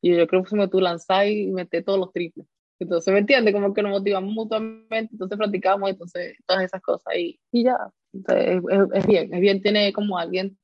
Y 0.00 0.16
yo 0.16 0.26
creo 0.26 0.44
que 0.44 0.68
tú 0.68 0.80
lanzas 0.80 1.26
y 1.26 1.46
metes 1.48 1.84
todos 1.84 1.98
los 1.98 2.12
triples. 2.12 2.46
Entonces, 2.78 3.12
¿me 3.12 3.20
entiendes? 3.20 3.54
Como 3.54 3.72
que 3.72 3.82
nos 3.82 3.92
motivamos 3.92 4.32
mutuamente, 4.32 5.08
entonces 5.12 5.38
practicamos, 5.38 5.90
entonces, 5.90 6.36
todas 6.46 6.64
esas 6.64 6.82
cosas 6.82 7.14
y, 7.16 7.40
y 7.50 7.64
ya. 7.64 7.76
Es, 8.12 8.62
es 8.94 9.06
bien, 9.06 9.32
es 9.34 9.40
bien, 9.40 9.62
tiene 9.62 9.92
como 9.92 10.18
alguien 10.18 10.58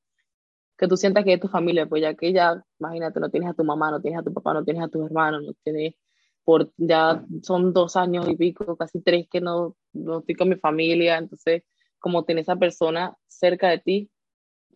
que 0.77 0.87
tú 0.87 0.97
sientas 0.97 1.23
que 1.23 1.33
es 1.33 1.39
tu 1.39 1.47
familia, 1.47 1.87
pues 1.87 2.01
ya 2.01 2.13
que 2.15 2.33
ya, 2.33 2.63
imagínate, 2.79 3.19
no 3.19 3.29
tienes 3.29 3.49
a 3.49 3.53
tu 3.53 3.63
mamá, 3.63 3.91
no 3.91 4.01
tienes 4.01 4.19
a 4.19 4.23
tu 4.23 4.33
papá, 4.33 4.53
no 4.53 4.63
tienes 4.63 4.83
a 4.83 4.87
tus 4.87 5.05
hermanos, 5.05 5.43
no 5.43 5.53
tienes, 5.63 5.95
por, 6.43 6.71
ya 6.77 7.23
son 7.41 7.73
dos 7.73 7.95
años 7.95 8.27
y 8.27 8.35
pico, 8.35 8.75
casi 8.75 9.01
tres 9.01 9.27
que 9.31 9.39
no, 9.39 9.75
no 9.93 10.19
estoy 10.19 10.35
con 10.35 10.49
mi 10.49 10.55
familia, 10.55 11.17
entonces 11.17 11.63
como 11.99 12.25
tener 12.25 12.41
esa 12.41 12.57
persona 12.57 13.15
cerca 13.27 13.69
de 13.69 13.79
ti, 13.79 14.11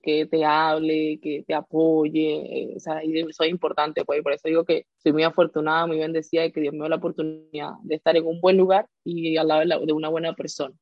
que 0.02 0.26
te 0.26 0.46
hable, 0.46 1.20
que 1.22 1.44
te 1.46 1.54
apoye, 1.54 2.72
eh, 2.72 2.74
o 2.76 2.80
sea, 2.80 3.04
y 3.04 3.20
eso 3.20 3.44
es 3.44 3.50
importante, 3.50 4.06
pues, 4.06 4.22
por 4.22 4.34
eso 4.34 4.48
digo 4.48 4.66
que 4.66 4.86
soy 4.98 5.14
muy 5.14 5.24
afortunada, 5.24 5.88
muy 5.88 5.98
bendecida 5.98 6.46
y 6.46 6.52
que 6.52 6.62
Dios 6.62 6.74
me 6.74 6.80
dio 6.80 6.90
la 6.90 6.96
oportunidad 6.98 7.72
de 7.84 7.96
estar 7.96 8.16
en 8.16 8.26
un 8.26 8.40
buen 8.42 8.58
lugar 8.58 8.88
y 9.04 9.38
al 9.38 9.48
lado 9.48 9.86
de 9.86 9.94
una 9.94 10.10
buena 10.10 10.34
persona. 10.34 10.76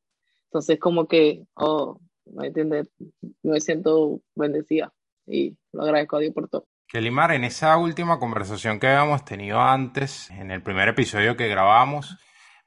Entonces, 0.50 0.80
como 0.80 1.08
que, 1.08 1.44
oh, 1.56 2.00
¿me 2.26 2.48
entiendes? 2.48 2.90
Me 3.44 3.60
siento 3.60 4.22
bendecida 4.36 4.94
y 5.28 5.56
lo 5.74 5.84
agradezco 5.84 6.18
a 6.18 6.20
Dios 6.20 6.34
por 6.34 6.48
todo. 6.48 6.66
Kelimar, 6.88 7.32
en 7.32 7.44
esa 7.44 7.78
última 7.78 8.20
conversación 8.20 8.80
que 8.80 8.88
habíamos 8.88 9.26
tenido 9.26 9.60
antes, 9.60 10.30
en 10.32 10.52
el 10.52 10.62
primer 10.62 10.88
episodio 10.88 11.36
que 11.36 11.48
grabamos, 11.48 12.18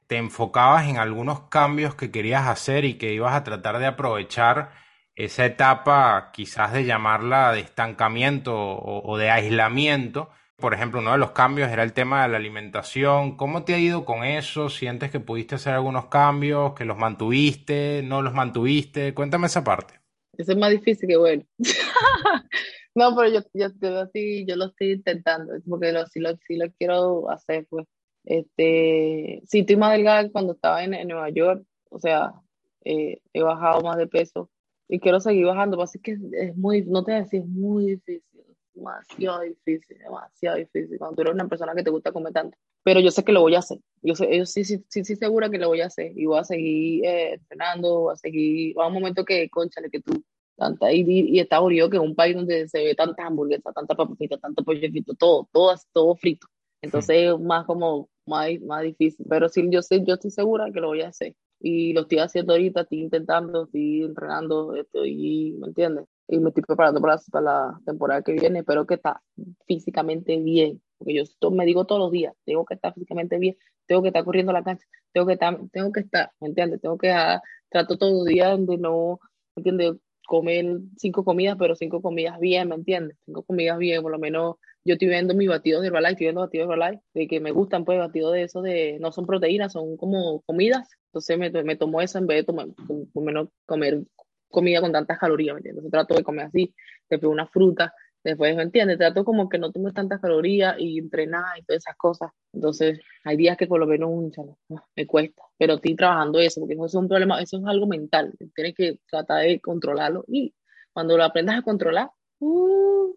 te 0.07 0.17
enfocabas 0.17 0.87
en 0.87 0.97
algunos 0.97 1.41
cambios 1.49 1.95
que 1.95 2.11
querías 2.11 2.47
hacer 2.47 2.83
y 2.83 2.97
que 2.97 3.13
ibas 3.13 3.33
a 3.33 3.43
tratar 3.43 3.79
de 3.79 3.85
aprovechar 3.85 4.71
esa 5.19 5.45
etapa, 5.45 6.31
quizás 6.31 6.71
de 6.71 6.85
llamarla 6.85 7.51
de 7.51 7.59
estancamiento 7.59 8.55
o, 8.55 9.17
de 9.17 9.29
aislamiento. 9.29 10.29
Por 10.55 10.73
ejemplo, 10.73 11.01
uno 11.01 11.11
de 11.11 11.17
los 11.17 11.31
cambios 11.31 11.69
era 11.69 11.83
el 11.83 11.91
tema 11.91 12.23
de 12.23 12.29
la 12.29 12.37
alimentación. 12.37 13.35
¿Cómo 13.35 13.65
te 13.65 13.73
ha 13.73 13.79
ido 13.79 14.05
con 14.05 14.23
eso? 14.23 14.69
¿Sientes 14.69 15.11
que 15.11 15.19
pudiste 15.19 15.55
hacer 15.55 15.73
algunos 15.73 16.05
cambios, 16.05 16.73
que 16.73 16.85
los 16.85 16.97
mantuviste, 16.97 18.01
no 18.01 18.21
los 18.21 18.33
mantuviste? 18.33 19.13
Cuéntame 19.13 19.47
esa 19.47 19.61
parte. 19.61 19.95
Eso 20.37 20.53
es 20.53 20.57
más 20.57 20.71
difícil 20.71 21.09
que 21.09 21.17
bueno. 21.17 21.43
no, 22.95 23.13
pero 23.13 23.27
yo, 23.27 23.39
yo, 23.53 23.67
yo, 23.81 24.09
yo 24.13 24.55
lo 24.55 24.65
estoy 24.67 24.91
intentando, 24.93 25.53
porque 25.67 25.91
lo, 25.91 26.07
sí, 26.07 26.21
lo, 26.21 26.29
sí 26.47 26.55
lo 26.55 26.71
quiero 26.71 27.29
hacer, 27.29 27.67
pues. 27.69 27.85
Este, 28.23 29.41
sí, 29.47 29.59
estoy 29.59 29.75
más 29.75 29.91
delgada 29.91 30.29
cuando 30.31 30.53
estaba 30.53 30.81
en, 30.81 30.93
en 30.93 31.09
Nueva 31.09 31.29
York, 31.29 31.63
o 31.89 31.99
sea, 31.99 32.31
eh, 32.85 33.19
he 33.33 33.41
bajado 33.41 33.81
más 33.81 33.97
de 33.97 34.07
peso 34.07 34.49
y 34.89 34.99
quiero 34.99 35.19
seguir 35.19 35.45
bajando, 35.45 35.81
así 35.81 35.99
que 35.99 36.17
es 36.33 36.57
muy, 36.57 36.81
no 36.81 37.03
te 37.03 37.11
voy 37.11 37.19
a 37.19 37.23
decir, 37.23 37.41
es 37.41 37.47
muy 37.47 37.85
difícil, 37.85 38.23
demasiado 38.73 39.41
difícil, 39.41 39.97
demasiado 39.99 40.57
difícil, 40.57 40.97
cuando 40.97 41.15
tú 41.15 41.21
eres 41.21 41.33
una 41.35 41.47
persona 41.47 41.75
que 41.75 41.83
te 41.83 41.91
gusta 41.91 42.11
comer 42.11 42.33
tanto, 42.33 42.57
pero 42.83 42.99
yo 42.99 43.11
sé 43.11 43.23
que 43.23 43.31
lo 43.31 43.41
voy 43.41 43.53
a 43.53 43.59
hacer, 43.59 43.79
yo, 44.01 44.15
yo 44.15 44.45
sí, 44.47 44.65
sí, 44.65 44.83
sí, 44.89 45.05
sí, 45.05 45.15
segura 45.15 45.49
que 45.49 45.59
lo 45.59 45.67
voy 45.67 45.81
a 45.81 45.85
hacer 45.85 46.11
y 46.17 46.25
voy 46.25 46.39
a 46.39 46.43
seguir 46.43 47.05
eh, 47.05 47.33
entrenando, 47.33 47.99
voy 47.99 48.13
a 48.13 48.15
seguir, 48.15 48.75
va 48.77 48.87
un 48.87 48.93
momento 48.93 49.23
que, 49.23 49.47
conchale, 49.49 49.91
que 49.91 50.01
tú, 50.01 50.23
tanta, 50.57 50.91
y, 50.91 51.03
y 51.07 51.39
está 51.39 51.57
aburrido 51.57 51.89
que 51.89 51.97
en 51.97 52.03
un 52.03 52.15
país 52.15 52.35
donde 52.35 52.67
se 52.67 52.83
ve 52.83 52.95
tantas 52.95 53.27
hamburguesas, 53.27 53.73
tanta 53.73 53.93
papita, 53.95 54.37
tanto 54.39 54.63
pollo 54.63 54.89
frito, 54.89 55.13
todo, 55.13 55.47
todo, 55.53 55.75
todo 55.93 56.15
frito. 56.15 56.47
Entonces 56.81 57.27
es 57.27 57.39
más 57.39 57.65
como, 57.65 58.09
más, 58.25 58.49
más 58.61 58.83
difícil, 58.83 59.25
pero 59.29 59.49
sí, 59.49 59.67
yo, 59.69 59.83
sé, 59.83 60.03
yo 60.03 60.15
estoy 60.15 60.31
segura 60.31 60.71
que 60.73 60.79
lo 60.79 60.87
voy 60.87 61.01
a 61.01 61.09
hacer 61.09 61.35
y 61.59 61.93
lo 61.93 62.01
estoy 62.01 62.19
haciendo 62.19 62.53
ahorita, 62.53 62.81
estoy 62.81 63.01
intentando, 63.01 63.65
estoy 63.65 64.03
entrenando, 64.03 64.75
estoy, 64.75 65.55
¿me 65.59 65.67
entiendes? 65.67 66.05
Y 66.27 66.39
me 66.39 66.49
estoy 66.49 66.63
preparando 66.63 67.01
para, 67.01 67.19
para 67.31 67.43
la 67.43 67.81
temporada 67.85 68.21
que 68.21 68.33
viene, 68.33 68.59
espero 68.59 68.85
que 68.85 68.95
está 68.95 69.21
físicamente 69.67 70.37
bien, 70.37 70.81
porque 70.97 71.15
yo 71.15 71.51
me 71.51 71.65
digo 71.65 71.85
todos 71.85 71.99
los 71.99 72.11
días, 72.11 72.33
tengo 72.45 72.65
que 72.65 72.75
estar 72.75 72.93
físicamente 72.93 73.37
bien, 73.37 73.57
tengo 73.87 74.01
que 74.01 74.09
estar 74.09 74.23
corriendo 74.23 74.53
la 74.53 74.63
cancha, 74.63 74.85
tengo 75.11 75.27
que 75.27 75.33
estar, 75.33 75.59
tengo 75.71 75.91
que 75.91 75.99
estar, 76.01 76.31
¿me 76.39 76.49
entiendes? 76.49 76.81
Tengo 76.81 76.97
que, 76.97 77.11
ah, 77.11 77.41
trato 77.69 77.97
todos 77.97 78.13
los 78.13 78.25
días 78.25 78.57
de 78.65 78.77
no, 78.77 79.19
¿me 79.55 79.61
entiendes? 79.61 80.01
Comer 80.27 80.79
cinco 80.97 81.25
comidas, 81.25 81.57
pero 81.57 81.75
cinco 81.75 82.01
comidas 82.01 82.39
bien, 82.39 82.69
¿me 82.69 82.75
entiendes? 82.75 83.17
Cinco 83.25 83.43
comidas 83.43 83.79
bien, 83.79 84.01
por 84.03 84.11
lo 84.11 84.19
menos 84.19 84.57
yo 84.85 84.93
estoy 84.93 85.09
viendo 85.09 85.33
mis 85.33 85.49
batidos 85.49 85.81
de 85.81 85.87
Herbalife, 85.87 86.11
estoy 86.11 86.25
viendo 86.27 86.41
batidos 86.41 86.67
de 86.67 86.73
Herbalife, 86.73 87.03
de 87.13 87.27
que 87.27 87.39
me 87.39 87.51
gustan, 87.51 87.83
pues, 87.83 87.99
batidos 87.99 88.33
de 88.33 88.43
eso, 88.43 88.61
de, 88.61 88.97
no 88.99 89.11
son 89.11 89.25
proteínas, 89.25 89.73
son 89.73 89.97
como 89.97 90.41
comidas, 90.41 90.89
entonces 91.09 91.37
me, 91.37 91.49
me 91.63 91.75
tomo 91.75 92.01
eso 92.01 92.19
en 92.19 92.27
vez 92.27 92.37
de 92.37 92.43
tomar, 92.43 92.67
menos 93.15 93.49
comer 93.65 94.03
comida 94.49 94.81
con 94.81 94.91
tantas 94.91 95.17
calorías, 95.17 95.55
¿me 95.55 95.59
entiendes? 95.59 95.83
Entonces 95.83 95.91
trato 95.91 96.15
de 96.15 96.23
comer 96.23 96.45
así, 96.45 96.73
después 97.09 97.31
una 97.31 97.47
fruta, 97.47 97.93
después, 98.23 98.55
¿me 98.55 98.63
entiendes? 98.63 98.97
Trato 98.97 99.23
como 99.23 99.49
que 99.49 99.57
no 99.57 99.71
tomes 99.71 99.93
tantas 99.93 100.19
calorías 100.21 100.75
y 100.77 100.99
entrenar 100.99 101.57
y 101.57 101.63
todas 101.63 101.83
esas 101.83 101.95
cosas. 101.95 102.31
Entonces, 102.53 102.99
hay 103.23 103.37
días 103.37 103.57
que 103.57 103.67
por 103.67 103.79
lo 103.79 103.87
menos 103.87 104.09
un 104.11 104.31
me 104.95 105.07
cuesta, 105.07 105.43
pero 105.57 105.75
estoy 105.75 105.95
trabajando 105.95 106.39
eso, 106.39 106.61
porque 106.61 106.75
eso 106.75 106.85
es 106.85 106.95
un 106.95 107.07
problema, 107.07 107.41
eso 107.41 107.57
es 107.57 107.63
algo 107.65 107.87
mental, 107.87 108.33
tienes 108.55 108.75
que 108.75 108.99
tratar 109.09 109.43
de 109.43 109.59
controlarlo 109.59 110.25
y 110.27 110.53
cuando 110.93 111.17
lo 111.17 111.23
aprendas 111.23 111.59
a 111.59 111.61
controlar, 111.61 112.09
uh, 112.39 113.13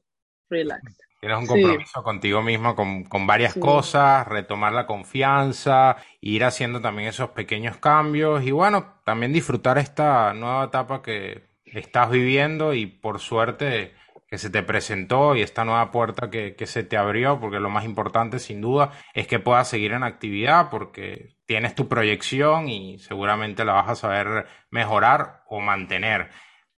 relax. 0.48 0.98
Tienes 1.22 1.38
un 1.38 1.46
compromiso 1.46 2.02
contigo 2.02 2.42
mismo 2.42 2.74
con, 2.74 3.04
con 3.04 3.28
varias 3.28 3.54
cosas, 3.54 4.26
retomar 4.26 4.72
la 4.72 4.88
confianza, 4.88 5.96
ir 6.20 6.42
haciendo 6.42 6.80
también 6.80 7.10
esos 7.10 7.30
pequeños 7.30 7.76
cambios 7.76 8.42
y 8.42 8.50
bueno, 8.50 8.94
también 9.04 9.32
disfrutar 9.32 9.78
esta 9.78 10.34
nueva 10.34 10.64
etapa 10.64 11.00
que 11.00 11.44
estás 11.64 12.10
viviendo 12.10 12.74
y 12.74 12.86
por 12.86 13.20
suerte 13.20 13.94
que 14.26 14.36
se 14.36 14.50
te 14.50 14.64
presentó 14.64 15.36
y 15.36 15.42
esta 15.42 15.64
nueva 15.64 15.92
puerta 15.92 16.28
que, 16.28 16.56
que 16.56 16.66
se 16.66 16.82
te 16.82 16.96
abrió, 16.96 17.38
porque 17.38 17.60
lo 17.60 17.70
más 17.70 17.84
importante 17.84 18.40
sin 18.40 18.60
duda 18.60 18.90
es 19.14 19.28
que 19.28 19.38
puedas 19.38 19.68
seguir 19.68 19.92
en 19.92 20.02
actividad 20.02 20.70
porque 20.70 21.36
tienes 21.46 21.76
tu 21.76 21.86
proyección 21.86 22.68
y 22.68 22.98
seguramente 22.98 23.64
la 23.64 23.74
vas 23.74 23.90
a 23.90 23.94
saber 23.94 24.48
mejorar 24.70 25.44
o 25.46 25.60
mantener. 25.60 26.30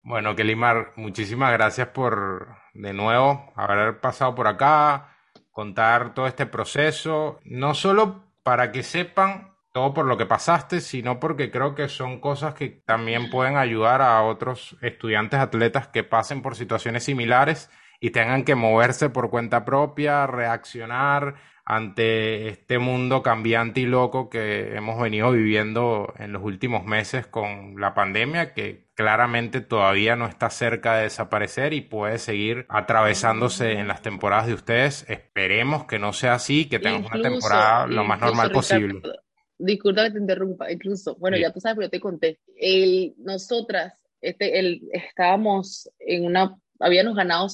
Bueno, 0.03 0.35
Kelimar, 0.35 0.95
muchísimas 0.97 1.53
gracias 1.53 1.87
por 1.91 2.62
de 2.75 2.93
nuevo 2.93 3.53
haber 3.55 4.01
pasado 4.01 4.35
por 4.35 4.47
acá, 4.47 5.17
contar 5.51 6.15
todo 6.15 6.27
este 6.27 6.47
proceso, 6.47 7.41
no 7.45 7.75
solo 7.75 8.25
para 8.43 8.73
que 8.73 8.83
sepan 8.83 9.53
todo 9.73 9.95
por 9.95 10.07
lo 10.07 10.19
que 10.19 10.27
pasaste, 10.27 10.81
sino 10.81 11.19
porque 11.19 11.51
creo 11.51 11.75
que 11.75 11.89
son 11.89 12.21
cosas 12.21 12.55
que 12.55 12.69
también 12.85 13.31
pueden 13.31 13.57
ayudar 13.57 14.03
a 14.03 14.23
otros 14.23 14.77
estudiantes 14.83 15.41
atletas 15.41 15.89
que 15.89 16.05
pasen 16.05 16.43
por 16.43 16.57
situaciones 16.57 17.05
similares 17.05 17.71
y 17.99 18.11
tengan 18.11 18.45
que 18.45 18.55
moverse 18.55 19.09
por 19.09 19.31
cuenta 19.31 19.65
propia, 19.65 20.27
reaccionar 20.27 21.37
ante 21.65 22.49
este 22.49 22.79
mundo 22.79 23.23
cambiante 23.23 23.81
y 23.81 23.87
loco 23.87 24.29
que 24.29 24.75
hemos 24.75 25.01
venido 25.01 25.31
viviendo 25.31 26.13
en 26.19 26.33
los 26.33 26.43
últimos 26.43 26.85
meses 26.85 27.27
con 27.27 27.81
la 27.81 27.95
pandemia, 27.95 28.53
que 28.53 28.89
claramente 28.95 29.61
todavía 29.61 30.17
no 30.17 30.27
está 30.27 30.51
cerca 30.51 30.97
de 30.97 31.05
desaparecer 31.05 31.73
y 31.73 31.81
puede 31.81 32.19
seguir 32.19 32.67
atravesándose 32.69 33.73
en 33.73 33.89
las 33.89 34.03
temporadas 34.03 34.49
de 34.49 34.55
ustedes. 34.55 35.05
Esperemos 35.09 35.85
que 35.85 35.99
no 35.99 36.13
sea 36.13 36.35
así, 36.35 36.69
que 36.69 36.79
tengamos 36.79 37.13
una 37.13 37.23
temporada 37.23 37.87
lo 37.87 38.05
más 38.05 38.21
normal 38.21 38.51
posible. 38.51 39.01
Disculpa 39.59 40.05
que 40.05 40.11
te 40.13 40.19
interrumpa, 40.19 40.73
incluso, 40.73 41.15
bueno, 41.17 41.37
ya 41.37 41.53
tú 41.53 41.61
sabes, 41.61 41.77
pero 41.77 41.87
yo 41.87 41.91
te 41.91 42.01
conté, 42.01 42.41
el, 42.57 43.15
nosotras 43.19 44.03
este, 44.21 44.59
el, 44.59 44.89
estábamos 44.93 45.89
en 46.01 46.25
una, 46.25 46.57
habíamos 46.81 47.15
ganado 47.15 47.49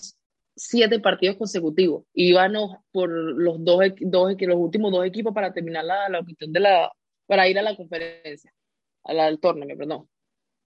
siete 0.58 1.00
partidos 1.00 1.36
consecutivos. 1.36 2.04
Íbamos 2.12 2.76
por 2.90 3.08
los 3.08 3.64
dos, 3.64 3.80
dos 4.00 4.34
los 4.38 4.56
últimos 4.56 4.92
dos 4.92 5.06
equipos 5.06 5.32
para 5.32 5.52
terminar 5.52 5.84
la, 5.84 6.08
la 6.08 6.22
cuestión 6.22 6.52
de 6.52 6.60
la, 6.60 6.92
para 7.26 7.48
ir 7.48 7.58
a 7.58 7.62
la 7.62 7.76
conferencia, 7.76 8.52
a 9.04 9.14
la, 9.14 9.26
al 9.26 9.38
torneo, 9.38 9.76
perdón. 9.76 10.08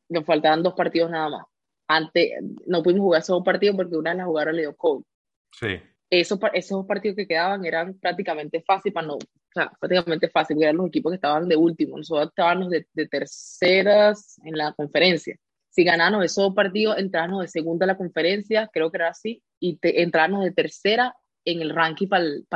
Nos 0.08 0.24
faltaban 0.24 0.62
dos 0.62 0.74
partidos 0.74 1.10
nada 1.10 1.28
más. 1.28 1.46
Antes, 1.88 2.30
no 2.66 2.82
pudimos 2.82 3.04
jugar 3.04 3.20
esos 3.20 3.36
dos 3.36 3.44
partidos 3.44 3.76
porque 3.76 3.96
una 3.96 4.10
de 4.10 4.16
las 4.16 4.26
jugadoras 4.26 4.54
le 4.54 4.62
dio 4.62 4.76
COVID. 4.76 5.04
Sí. 5.52 5.80
Esos, 6.10 6.38
esos 6.52 6.78
dos 6.78 6.86
partidos 6.86 7.16
que 7.16 7.26
quedaban 7.26 7.64
eran 7.64 7.94
prácticamente 7.98 8.62
fáciles 8.62 8.94
para 8.94 9.06
no, 9.06 9.14
o 9.14 9.18
sea, 9.54 9.70
prácticamente 9.78 10.28
fácil, 10.28 10.62
eran 10.62 10.76
los 10.76 10.88
equipos 10.88 11.10
que 11.10 11.16
estaban 11.16 11.48
de 11.48 11.56
último, 11.56 11.96
nosotros 11.96 12.28
estábamos 12.28 12.68
de, 12.68 12.86
de 12.92 13.08
terceras 13.08 14.38
en 14.44 14.56
la 14.58 14.72
conferencia 14.74 15.38
si 15.72 15.84
ganamos 15.84 16.22
esos 16.22 16.54
partidos, 16.54 16.98
entrarnos 16.98 17.40
de 17.40 17.48
segunda 17.48 17.84
a 17.84 17.88
la 17.88 17.96
conferencia, 17.96 18.68
creo 18.72 18.90
que 18.90 18.98
era 18.98 19.08
así, 19.08 19.42
y 19.58 19.78
entrarnos 19.82 20.44
de 20.44 20.52
tercera 20.52 21.16
en 21.46 21.62
el 21.62 21.70
ranking 21.70 22.08
para 22.08 22.24
el, 22.24 22.46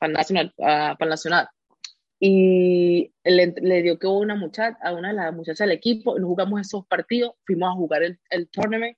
nacional, 0.00 0.54
uh, 0.56 1.04
nacional. 1.04 1.48
Y 2.18 3.12
le, 3.24 3.82
dio 3.82 3.98
que 3.98 4.06
una 4.06 4.36
muchacha, 4.36 4.78
a 4.82 4.94
una 4.94 5.08
de 5.08 5.14
las 5.14 5.34
muchachas 5.34 5.68
del 5.68 5.76
equipo, 5.76 6.18
nos 6.18 6.28
jugamos 6.28 6.62
esos 6.62 6.86
partidos, 6.86 7.32
fuimos 7.46 7.68
a 7.68 7.76
jugar 7.76 8.02
el, 8.02 8.18
el 8.30 8.48
tournament 8.48 8.96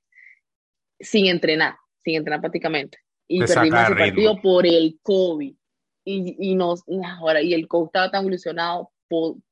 sin 1.01 1.27
entrenar, 1.27 1.75
sin 2.05 2.15
entrenar 2.15 2.41
prácticamente. 2.41 2.99
Y 3.27 3.41
perdimos 3.41 3.83
ese 3.83 3.95
partido 3.97 4.41
por 4.41 4.67
el 4.67 5.01
COVID. 5.03 5.55
Y, 6.05 6.37
y, 6.39 6.55
nos, 6.55 6.85
ahora, 7.19 7.43
y 7.43 7.55
el 7.55 7.67
coach 7.67 7.87
estaba 7.87 8.11
tan 8.11 8.27
ilusionado 8.27 8.93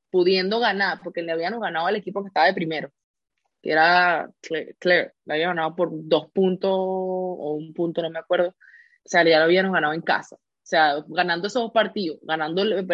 pudiendo 0.09 0.59
ganar, 0.59 1.01
porque 1.03 1.21
le 1.21 1.33
habíamos 1.33 1.59
ganado 1.59 1.87
al 1.87 1.97
equipo 1.97 2.23
que 2.23 2.29
estaba 2.29 2.47
de 2.47 2.53
primero 2.53 2.89
que 3.61 3.71
era 3.71 4.29
Claire, 4.79 5.13
la 5.25 5.33
había 5.35 5.47
ganado 5.47 5.75
por 5.75 5.89
dos 5.91 6.31
puntos 6.31 6.71
o 6.73 7.53
un 7.59 7.73
punto, 7.73 8.01
no 8.01 8.09
me 8.09 8.19
acuerdo. 8.19 8.49
O 8.49 9.09
sea, 9.09 9.23
ya 9.23 9.39
lo 9.39 9.45
habíamos 9.45 9.73
ganado 9.73 9.93
en 9.93 10.01
casa. 10.01 10.35
O 10.35 10.69
sea, 10.69 11.03
ganando 11.07 11.47
esos 11.47 11.63
dos 11.63 11.71
partidos, 11.71 12.19
ganando 12.21 12.61
el, 12.61 12.85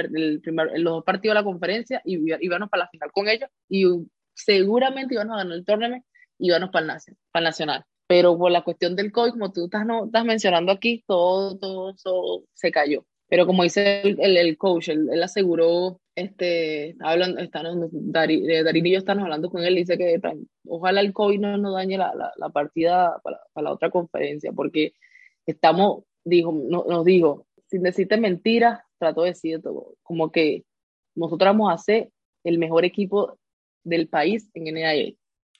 primer, 0.41 0.79
los 0.79 0.93
dos 0.93 1.03
partidos 1.03 1.33
de 1.35 1.41
la 1.41 1.43
conferencia 1.43 2.01
y 2.05 2.19
íbamos 2.39 2.69
para 2.69 2.83
la 2.83 2.89
final 2.89 3.11
con 3.11 3.27
ellos 3.27 3.49
y 3.67 3.85
seguramente 4.33 5.13
íbamos 5.13 5.33
a 5.33 5.37
ganar 5.39 5.57
el 5.57 5.65
torneo 5.65 6.03
y 6.37 6.47
íbamos 6.47 6.69
para 6.69 6.83
el, 6.83 6.87
nacional, 6.87 7.19
para 7.31 7.43
nacional. 7.43 7.85
Pero 8.07 8.37
por 8.37 8.51
la 8.51 8.63
cuestión 8.63 8.95
del 8.95 9.11
COVID, 9.11 9.31
como 9.31 9.51
tú 9.51 9.65
estás, 9.65 9.85
no, 9.85 10.05
estás 10.05 10.23
mencionando 10.23 10.71
aquí, 10.71 11.03
todo, 11.05 11.57
todo 11.57 12.43
se 12.53 12.71
cayó. 12.71 13.05
Pero 13.27 13.45
como 13.45 13.63
dice 13.63 14.01
el, 14.03 14.37
el, 14.37 14.57
coach, 14.57 14.89
él, 14.89 15.09
él, 15.11 15.23
aseguró, 15.23 15.99
este, 16.15 16.95
hablando, 17.01 17.41
están, 17.41 17.65
Darín 17.91 18.45
y 18.85 18.91
yo 18.91 18.97
estamos 18.97 19.23
hablando 19.23 19.49
con 19.49 19.63
él, 19.63 19.75
dice 19.75 19.97
que 19.97 20.19
ojalá 20.65 21.01
el 21.01 21.13
COVID 21.13 21.39
no 21.39 21.57
nos 21.57 21.75
dañe 21.75 21.97
la, 21.97 22.15
la, 22.15 22.31
la 22.37 22.49
partida 22.49 23.19
para, 23.21 23.39
para, 23.51 23.65
la 23.65 23.73
otra 23.73 23.89
conferencia, 23.89 24.51
porque 24.53 24.93
estamos, 25.45 26.05
dijo, 26.23 26.53
no, 26.53 26.85
nos 26.87 27.03
dijo, 27.03 27.45
sin 27.67 27.83
decirte 27.83 28.17
mentiras, 28.17 28.81
trató 28.97 29.23
de 29.23 29.31
decir 29.31 29.61
todo, 29.61 29.95
como 30.03 30.31
que 30.31 30.63
nosotros 31.15 31.49
vamos 31.49 31.73
a 31.73 31.77
ser 31.77 32.09
el 32.43 32.59
mejor 32.59 32.85
equipo 32.85 33.37
del 33.83 34.07
país 34.07 34.49
en 34.53 34.73
NAE. 34.73 35.17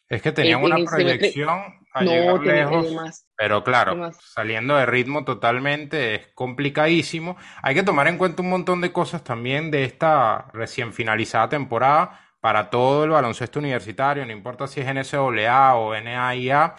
Es 0.08 0.22
que 0.22 0.32
tenían 0.32 0.63
una 0.63 0.78
proyección 0.86 1.60
a 1.95 2.03
llegar 2.03 2.41
lejos, 2.41 2.88
pero 3.38 3.63
claro, 3.63 4.12
saliendo 4.13 4.75
de 4.75 4.86
ritmo 4.86 5.23
totalmente 5.23 6.15
es 6.15 6.27
complicadísimo. 6.36 7.38
Hay 7.62 7.73
que 7.73 7.84
tomar 7.84 8.08
en 8.08 8.17
cuenta 8.17 8.41
un 8.41 8.49
montón 8.49 8.81
de 8.81 8.91
cosas 8.91 9.23
también 9.23 9.71
de 9.71 9.86
esta 9.86 10.47
recién 10.53 10.93
finalizada 10.93 11.49
temporada 11.49 12.19
para 12.41 12.69
todo 12.69 13.05
el 13.05 13.10
baloncesto 13.12 13.60
universitario, 13.60 14.25
no 14.25 14.31
importa 14.31 14.67
si 14.67 14.81
es 14.81 14.88
NCAA 14.88 15.75
o 15.75 15.99
NAIA 15.99 16.75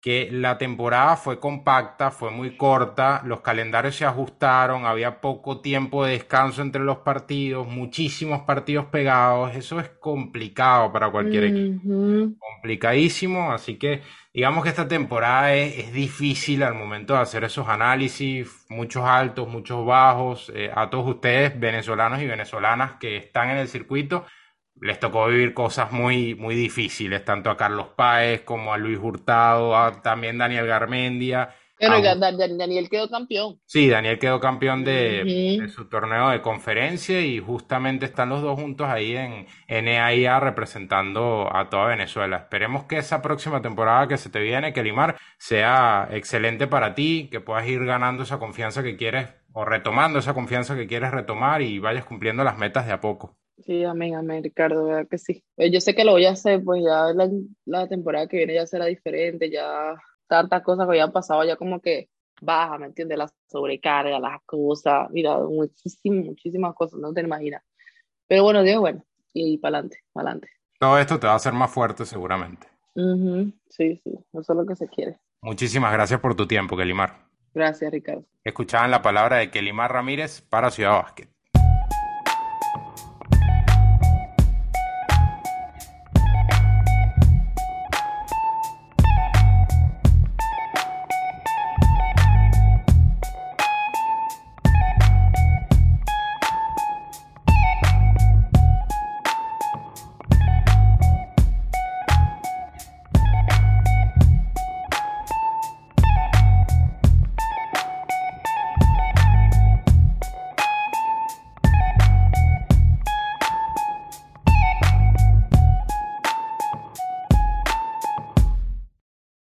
que 0.00 0.30
la 0.32 0.56
temporada 0.56 1.16
fue 1.16 1.38
compacta, 1.38 2.10
fue 2.10 2.30
muy 2.30 2.56
corta, 2.56 3.20
los 3.26 3.42
calendarios 3.42 3.96
se 3.96 4.06
ajustaron, 4.06 4.86
había 4.86 5.20
poco 5.20 5.60
tiempo 5.60 6.04
de 6.04 6.12
descanso 6.12 6.62
entre 6.62 6.82
los 6.82 6.98
partidos, 6.98 7.66
muchísimos 7.68 8.42
partidos 8.42 8.86
pegados, 8.86 9.54
eso 9.54 9.78
es 9.78 9.90
complicado 9.90 10.90
para 10.90 11.10
cualquier 11.10 11.44
equipo, 11.44 11.82
complicadísimo, 12.38 13.52
así 13.52 13.76
que 13.76 14.00
digamos 14.32 14.62
que 14.62 14.70
esta 14.70 14.88
temporada 14.88 15.54
es, 15.54 15.92
difícil 15.92 16.62
al 16.62 16.74
momento 16.74 17.12
de 17.14 17.20
hacer 17.20 17.44
esos 17.44 17.68
análisis, 17.68 18.48
muchos 18.70 19.04
altos, 19.04 19.48
muchos 19.48 19.84
bajos, 19.84 20.50
eh, 20.54 20.70
a 20.74 20.88
todos 20.88 21.06
ustedes, 21.08 21.58
venezolanos 21.60 22.22
y 22.22 22.26
venezolanas 22.26 22.92
que 22.98 23.18
están 23.18 23.50
en 23.50 23.58
el 23.58 23.68
circuito, 23.68 24.24
les 24.80 24.98
tocó 24.98 25.26
vivir 25.26 25.54
cosas 25.54 25.92
muy, 25.92 26.34
muy 26.34 26.54
difíciles, 26.54 27.24
tanto 27.24 27.50
a 27.50 27.56
Carlos 27.56 27.88
Páez 27.96 28.42
como 28.42 28.72
a 28.72 28.78
Luis 28.78 28.98
Hurtado, 28.98 29.76
a 29.76 30.00
también 30.02 30.38
Daniel 30.38 30.66
Garmendia, 30.66 31.54
Pero 31.78 32.02
Daniel 32.02 32.88
quedó 32.90 33.08
campeón. 33.08 33.58
Sí, 33.64 33.88
Daniel 33.88 34.18
quedó 34.18 34.38
campeón 34.38 34.84
de, 34.84 35.66
su 35.74 35.88
torneo 35.88 36.28
de 36.30 36.42
conferencia 36.42 37.20
y 37.20 37.38
justamente 37.38 38.04
están 38.04 38.28
los 38.28 38.42
dos 38.42 38.58
juntos 38.58 38.86
ahí 38.88 39.16
en 39.16 39.46
NAIA 39.68 40.40
representando 40.40 41.48
a 41.50 41.70
toda 41.70 41.86
Venezuela. 41.86 42.36
Esperemos 42.36 42.84
que 42.84 42.98
esa 42.98 43.22
próxima 43.22 43.62
temporada 43.62 44.08
que 44.08 44.18
se 44.18 44.28
te 44.28 44.40
viene, 44.40 44.72
que 44.72 44.82
Limar, 44.82 45.16
sea 45.38 46.08
excelente 46.10 46.66
para 46.66 46.94
ti, 46.94 47.28
que 47.30 47.40
puedas 47.40 47.66
ir 47.66 47.84
ganando 47.84 48.24
esa 48.24 48.38
confianza 48.38 48.82
que 48.82 48.96
quieres 48.96 49.28
o 49.52 49.64
retomando 49.64 50.18
esa 50.18 50.34
confianza 50.34 50.76
que 50.76 50.86
quieres 50.86 51.10
retomar 51.10 51.62
y 51.62 51.78
vayas 51.78 52.04
cumpliendo 52.04 52.44
las 52.44 52.58
metas 52.58 52.86
de 52.86 52.92
a 52.92 53.00
poco. 53.00 53.39
Sí, 53.64 53.84
amén, 53.84 54.14
amén, 54.14 54.42
Ricardo, 54.42 54.86
verdad 54.86 55.08
que 55.08 55.18
sí. 55.18 55.44
Eh, 55.56 55.70
yo 55.70 55.80
sé 55.80 55.94
que 55.94 56.04
lo 56.04 56.12
voy 56.12 56.24
a 56.24 56.32
hacer, 56.32 56.62
pues 56.64 56.82
ya 56.82 57.12
la, 57.12 57.30
la 57.66 57.88
temporada 57.88 58.26
que 58.26 58.38
viene 58.38 58.54
ya 58.54 58.66
será 58.66 58.86
diferente, 58.86 59.50
ya 59.50 59.94
tantas 60.26 60.62
cosas 60.62 60.86
que 60.86 60.92
habían 60.92 61.12
pasado, 61.12 61.44
ya 61.44 61.56
como 61.56 61.80
que 61.80 62.08
baja, 62.40 62.78
¿me 62.78 62.86
entiendes? 62.86 63.18
La 63.18 63.30
sobrecarga, 63.48 64.18
las 64.18 64.40
cosas, 64.46 65.10
mira, 65.10 65.38
muchísimas, 65.38 66.24
muchísimas 66.24 66.74
cosas, 66.74 67.00
no 67.00 67.12
te 67.12 67.20
imaginas. 67.20 67.62
Pero 68.26 68.44
bueno, 68.44 68.62
Dios, 68.62 68.80
bueno, 68.80 69.04
y 69.34 69.58
para 69.58 69.78
adelante, 69.78 69.98
para 70.12 70.30
adelante. 70.30 70.48
Todo 70.78 70.98
esto 70.98 71.20
te 71.20 71.26
va 71.26 71.34
a 71.34 71.36
hacer 71.36 71.52
más 71.52 71.70
fuerte 71.70 72.06
seguramente. 72.06 72.66
Sí, 73.68 74.00
sí, 74.02 74.18
eso 74.32 74.52
es 74.52 74.56
lo 74.56 74.66
que 74.66 74.76
se 74.76 74.88
quiere. 74.88 75.18
Muchísimas 75.42 75.92
gracias 75.92 76.20
por 76.20 76.34
tu 76.34 76.46
tiempo, 76.46 76.76
Kelimar. 76.76 77.26
Gracias, 77.54 77.90
Ricardo. 77.90 78.24
Escuchaban 78.44 78.90
la 78.90 79.02
palabra 79.02 79.38
de 79.38 79.50
Kelimar 79.50 79.92
Ramírez 79.92 80.40
para 80.40 80.70
Ciudad 80.70 81.02
Básquet. 81.02 81.28